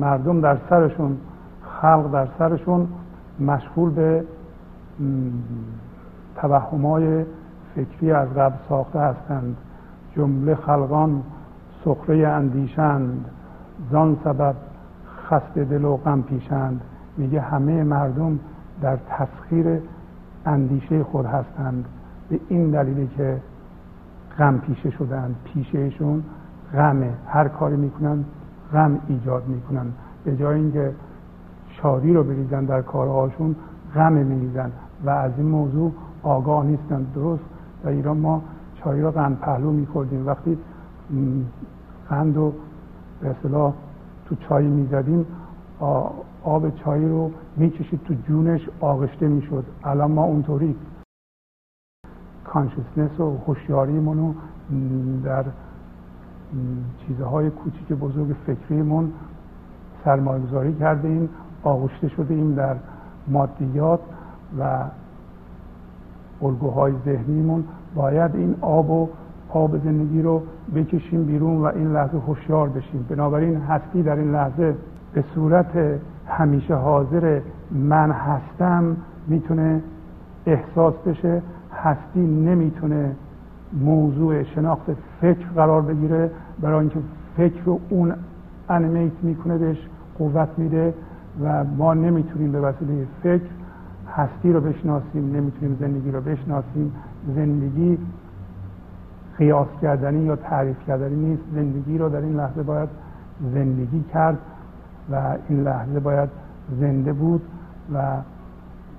مردم 0.00 0.40
در 0.40 0.58
سرشون 0.70 1.16
خلق 1.62 2.12
در 2.12 2.28
سرشون 2.38 2.88
مشغول 3.40 3.90
به 3.90 4.24
توهمای 6.36 7.24
فکری 7.74 8.12
از 8.12 8.28
قبل 8.28 8.56
ساخته 8.68 8.98
هستند. 8.98 9.56
جمله 10.16 10.54
خلقان 10.54 11.22
سخره 11.84 12.28
اندیشند. 12.28 13.24
زان 13.90 14.16
سبب 14.24 14.54
خست 15.28 15.58
دل 15.58 15.84
و 15.84 15.96
غم 15.96 16.22
پیشند. 16.22 16.80
میگه 17.16 17.40
همه 17.40 17.82
مردم 17.82 18.38
در 18.82 18.96
تسخیر 18.96 19.80
اندیشه 20.46 21.04
خود 21.04 21.26
هستند. 21.26 21.84
به 22.28 22.40
این 22.48 22.70
دلیلی 22.70 23.08
که 23.16 23.36
غم 24.38 24.58
پیشه 24.58 24.90
شدند 24.90 25.36
پیشهشون 25.44 26.22
غمه. 26.74 27.10
هر 27.28 27.48
کاری 27.48 27.76
می‌کنن 27.76 28.24
غم 28.72 28.98
ایجاد 29.08 29.48
می‌کنن. 29.48 29.86
به 30.24 30.36
جای 30.36 30.60
اینکه 30.60 30.92
شادی 31.68 32.12
رو 32.12 32.24
بریزن 32.24 32.64
در 32.64 32.82
کارهاشون 32.82 33.56
غم 33.94 34.12
میریزن. 34.12 34.70
و 35.04 35.10
از 35.10 35.32
این 35.36 35.46
موضوع 35.46 35.92
آگاه 36.22 36.64
نیستن. 36.64 37.06
درست؟ 37.14 37.44
در 37.84 37.90
ایران 37.90 38.16
ما 38.16 38.42
چای 38.84 39.00
را 39.00 39.10
قند 39.10 39.38
پهلو 39.38 39.72
میخوردیم. 39.72 40.26
وقتی 40.26 40.58
قند 42.08 42.36
رو 42.36 42.52
به 43.20 43.30
اصطلاح 43.30 43.72
تو 44.26 44.34
چای 44.34 44.66
می‌زدیم 44.66 45.26
آب 46.44 46.76
چای 46.76 47.08
رو 47.08 47.30
می‌کشید 47.56 48.02
تو 48.02 48.14
جونش 48.14 48.68
آغشته 48.80 49.28
می‌شد. 49.28 49.64
الان 49.84 50.10
ما 50.12 50.24
اونطوری 50.24 50.76
کانشسنس 52.44 53.20
و 53.20 53.36
هوشیاریمون 53.46 54.18
رو 54.18 54.34
در 55.24 55.44
چیزهای 57.06 57.50
کوچیک 57.50 57.88
بزرگ 57.88 58.36
فکریمون 58.46 59.12
سرمایه 60.04 60.42
گذاری 60.42 60.74
کرده 60.74 61.08
ایم 61.08 61.28
آغشته 61.62 62.08
شده 62.08 62.34
ایم 62.34 62.54
در 62.54 62.76
مادیات 63.28 64.00
و 64.58 64.84
الگوهای 66.42 66.94
ذهنیمون 67.04 67.64
باید 67.94 68.30
این 68.34 68.54
آب 68.60 68.90
و 68.90 69.08
آب 69.50 69.84
زندگی 69.84 70.22
رو 70.22 70.42
بکشیم 70.74 71.24
بیرون 71.24 71.56
و 71.56 71.64
این 71.64 71.92
لحظه 71.92 72.18
هوشیار 72.26 72.68
بشیم. 72.68 73.06
بنابراین 73.08 73.56
هستی 73.56 74.02
در 74.02 74.16
این 74.16 74.32
لحظه 74.32 74.74
به 75.14 75.24
صورت 75.34 76.00
همیشه 76.26 76.74
حاضر 76.74 77.40
من 77.70 78.10
هستم 78.10 78.96
می‌تونه 79.26 79.80
احساس 80.46 80.94
بشه. 80.94 81.42
هستی 81.82 82.20
نمی‌تونه 82.20 83.16
موضوع 83.80 84.42
شناخت 84.42 84.90
فکر 85.20 85.46
قرار 85.56 85.82
بگیره. 85.82 86.30
برای 86.60 86.78
اینکه 86.80 86.98
فکر 87.36 87.64
رو 87.64 87.80
اون 87.88 88.12
انیمیت 88.68 89.12
می‌کنه 89.22 89.58
بهش 89.58 89.88
قوت 90.18 90.48
میده 90.56 90.94
و 91.42 91.64
ما 91.64 91.94
نمی‌تونیم 91.94 92.52
به 92.52 92.60
وسیله 92.60 93.06
فکر 93.22 93.50
هستی 94.16 94.52
رو 94.52 94.60
بشناسیم 94.60 95.36
نمی‌تونیم 95.36 95.76
زندگی 95.80 96.10
رو 96.10 96.20
بشناسیم. 96.20 96.92
زندگی 97.26 97.98
قیاس 99.38 99.68
کردنی 99.82 100.24
یا 100.24 100.36
تعریف 100.36 100.76
کردنی 100.86 101.14
نیست. 101.14 101.42
زندگی 101.54 101.98
رو 101.98 102.08
در 102.08 102.20
این 102.20 102.36
لحظه 102.36 102.62
باید 102.62 102.88
زندگی 103.54 104.04
کرد 104.12 104.38
و 105.10 105.36
این 105.48 105.62
لحظه 105.62 106.00
باید 106.00 106.28
زنده 106.80 107.12
بود 107.12 107.42
و 107.94 108.02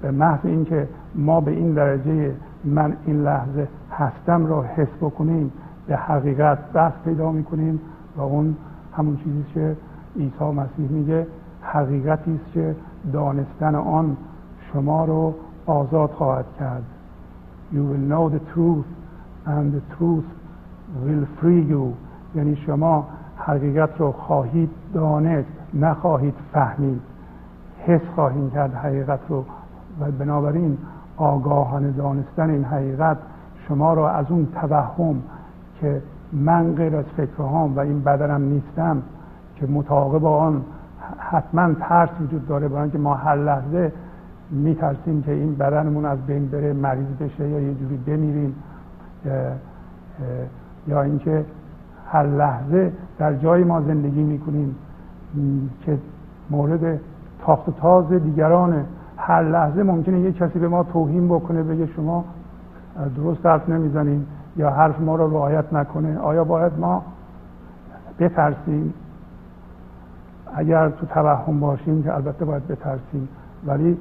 به 0.02 0.12
محض 0.12 0.40
اینکه 0.44 0.88
ما 1.16 1.42
به 1.42 1.52
این 1.52 1.74
درجه 1.74 2.32
من 2.64 2.94
این 3.06 3.24
لحظه 3.24 3.68
هستم 3.92 4.46
را 4.46 4.64
حس 4.64 4.88
بکنیم 5.02 5.52
به 5.88 5.96
حقیقت 5.96 6.74
دست 6.74 6.96
پیدا 7.06 7.32
می‌کنیم 7.32 7.80
و 8.18 8.22
اون 8.22 8.56
همون 8.98 9.18
چیزی 9.18 9.46
که 9.54 9.76
عیسی 10.16 10.44
مسیح 10.44 10.90
میگه 10.90 11.28
حقیقتی 11.62 12.40
است 12.44 12.54
که 12.54 12.76
دانستن 13.14 13.76
آن 13.76 14.18
شما 14.74 15.06
رو 15.06 15.34
آزاد 15.66 16.10
خواهد 16.10 16.46
کرد. 16.60 16.84
You 17.74 17.84
will 17.84 18.06
know 18.12 18.30
the 18.30 18.44
truth 18.54 18.86
and 19.46 19.74
the 19.74 19.82
truth 19.98 20.26
will 21.04 21.28
free 21.42 21.64
you. 21.70 21.94
یعنی 22.36 22.56
شما 22.56 23.08
حقیقت 23.38 23.90
رو 23.98 24.12
خواهید 24.12 24.70
دانست 24.94 25.50
نخواهید 25.74 26.34
فهمید. 26.54 27.02
حس 27.86 28.02
خواهید 28.16 28.54
کرد 28.54 28.74
حقیقت 28.74 29.20
رو. 29.30 29.46
و 30.00 30.12
بنابراین 30.12 30.78
آگاهانه 31.18 31.92
دانستن 31.92 32.50
این 32.50 32.64
حقیقت 32.64 33.18
شما 33.68 33.94
را 33.94 34.10
از 34.10 34.26
اون 34.30 34.48
توهم 34.62 35.16
که 35.82 36.02
من 36.34 36.76
غیر 36.76 36.96
از 36.96 37.06
فکرهام 37.18 37.76
و 37.76 37.80
این 37.80 38.04
بدنم 38.04 38.42
نیستم 38.42 39.04
که 39.56 39.68
مطابق 39.68 40.26
آن 40.26 40.62
حتما 41.18 41.74
ترس 41.74 42.10
وجود 42.22 42.48
داره 42.48 42.68
برای 42.68 42.82
اینکه 42.82 42.98
ما 42.98 43.14
هر 43.14 43.36
لحظه 43.36 43.92
میترسیم 44.52 45.22
که 45.22 45.32
این 45.32 45.56
بدنمون 45.56 46.06
از 46.06 46.18
بین 46.28 46.48
بره 46.48 46.74
مریض 46.74 47.08
بشه 47.20 47.50
یا 47.50 47.60
یه 47.60 47.74
جوری 47.74 47.98
بمیریم 47.98 48.56
یا 50.88 51.02
اینکه 51.02 51.46
هر 52.08 52.28
لحظه 52.28 52.92
در 53.18 53.34
جای 53.34 53.64
ما 53.64 53.82
زندگی 53.82 54.24
می‌کنیم 54.24 54.76
که 55.86 55.98
مورد 56.50 57.00
تاخت 57.46 57.70
و 57.70 57.72
تاز 57.72 58.10
دیگرانه. 58.10 58.86
هر 59.18 59.44
لحظه 59.44 59.84
ممکنه 59.84 60.20
یه 60.20 60.32
کسی 60.32 60.60
به 60.60 60.68
ما 60.68 60.84
توهین 60.84 61.28
بکنه 61.28 61.64
بگه 61.64 61.88
شما 61.88 62.26
درست 63.18 63.46
حرف 63.46 63.70
نمی‌زنیم 63.70 64.28
یا 64.58 64.70
حرف 64.70 65.00
ما 65.00 65.16
رو 65.16 65.34
رعایت 65.34 65.74
نکنه. 65.74 66.20
آیا 66.20 66.44
باید 66.44 66.80
ما 66.80 67.04
بترسیم؟ 68.20 68.94
اگر 70.56 70.90
تو 70.90 71.06
توهم 71.06 71.60
باشیم 71.60 72.04
که 72.04 72.16
البته 72.16 72.46
باید 72.46 72.68
بترسیم 72.68 73.28
ولی 73.66 73.98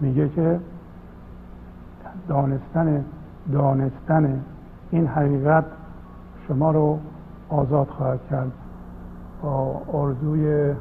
میگه 0.00 0.28
که 0.28 0.60
دانستن 2.28 3.04
دانستن 3.52 4.40
این 4.90 5.06
حقیقت 5.06 5.64
شما 6.48 6.70
رو 6.70 6.98
آزاد 7.48 7.86
خواهد 7.88 8.20
کرد. 8.30 8.52
با 9.42 9.82
آرزوی 9.92 10.74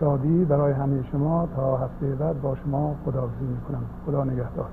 شادی 0.00 0.44
برای 0.44 0.72
همه 0.72 1.04
شما 1.12 1.48
تا 1.56 1.76
هفته 1.76 2.06
بعد 2.06 2.42
با 2.42 2.56
شما 2.64 2.94
خداحافظی 3.04 3.44
می‌کنم. 3.44 3.82
خدا 4.06 4.24
نگهدار. 4.24 4.68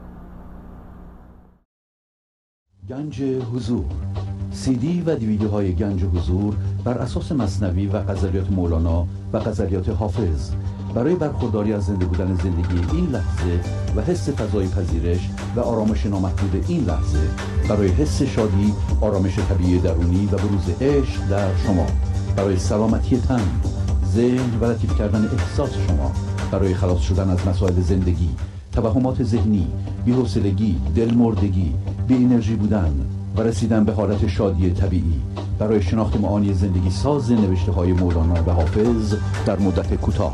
گنج 2.89 3.24
حضور. 3.24 3.86
سی 4.51 4.76
دی 4.76 5.01
و 5.01 5.16
دیویدیو 5.16 5.49
های 5.49 5.76
گنج 5.76 6.03
حضور 6.03 6.56
بر 6.86 6.97
اساس 6.97 7.32
مصنوی 7.32 7.88
و 7.88 7.99
غزلیات 7.99 8.51
مولانا 8.51 9.06
و 9.34 9.39
غزلیات 9.39 9.89
حافظ. 9.89 10.56
برای 10.96 11.16
برخورداری 11.16 11.74
از 11.74 11.86
زنده 11.86 12.06
بودن 12.06 12.36
زندگی 12.43 12.96
این 12.98 13.06
لحظه 13.06 13.60
و 13.96 14.02
حس 14.02 14.30
فضای 14.30 14.68
پذیرش 14.68 15.30
و 15.56 15.60
آرامش 15.60 16.06
نامحدود 16.06 16.66
این 16.68 16.84
لحظه 16.84 17.20
برای 17.70 17.88
حس 17.88 18.22
شادی 18.22 18.74
آرامش 19.02 19.39
طبیعی 19.39 19.80
درونی 19.80 20.26
و 20.26 20.38
بروز 20.38 20.70
عشق 20.82 21.28
در 21.30 21.56
شما. 21.56 21.86
برای 22.36 22.58
سلامتی 22.58 23.18
تن 23.18 23.41
ذهن 24.06 24.60
و 24.62 24.66
لطیف 24.66 24.98
کردن 24.98 25.30
احساس 25.38 25.70
شما. 25.88 26.12
برای 26.52 26.74
خلاص 26.74 27.02
شدن 27.02 27.30
از 27.30 27.48
مسائل 27.48 27.82
زندگی 27.82 28.30
توهمات 28.72 29.24
ذهنی 29.24 29.68
بی‌حوصلگی 30.06 30.78
دلمردگی 30.96 31.76
بی 32.08 32.16
انرژی 32.16 32.56
بودن 32.56 33.06
و 33.38 33.41
رسیدن 33.41 33.84
به 33.84 33.93
حالت 33.93 34.28
شادی 34.28 34.70
طبیعی. 34.70 35.22
برای 35.60 35.82
شناخت 35.82 36.18
معانی 36.18 36.54
زندگی 36.54 36.89
ساز 36.89 37.32
نوشته 37.32 37.72
های 37.72 37.93
مولانا 37.93 38.43
و 38.48 38.52
حافظ 38.52 39.16
در 39.46 39.60
مدت 39.60 39.96
کوتاه. 39.96 40.34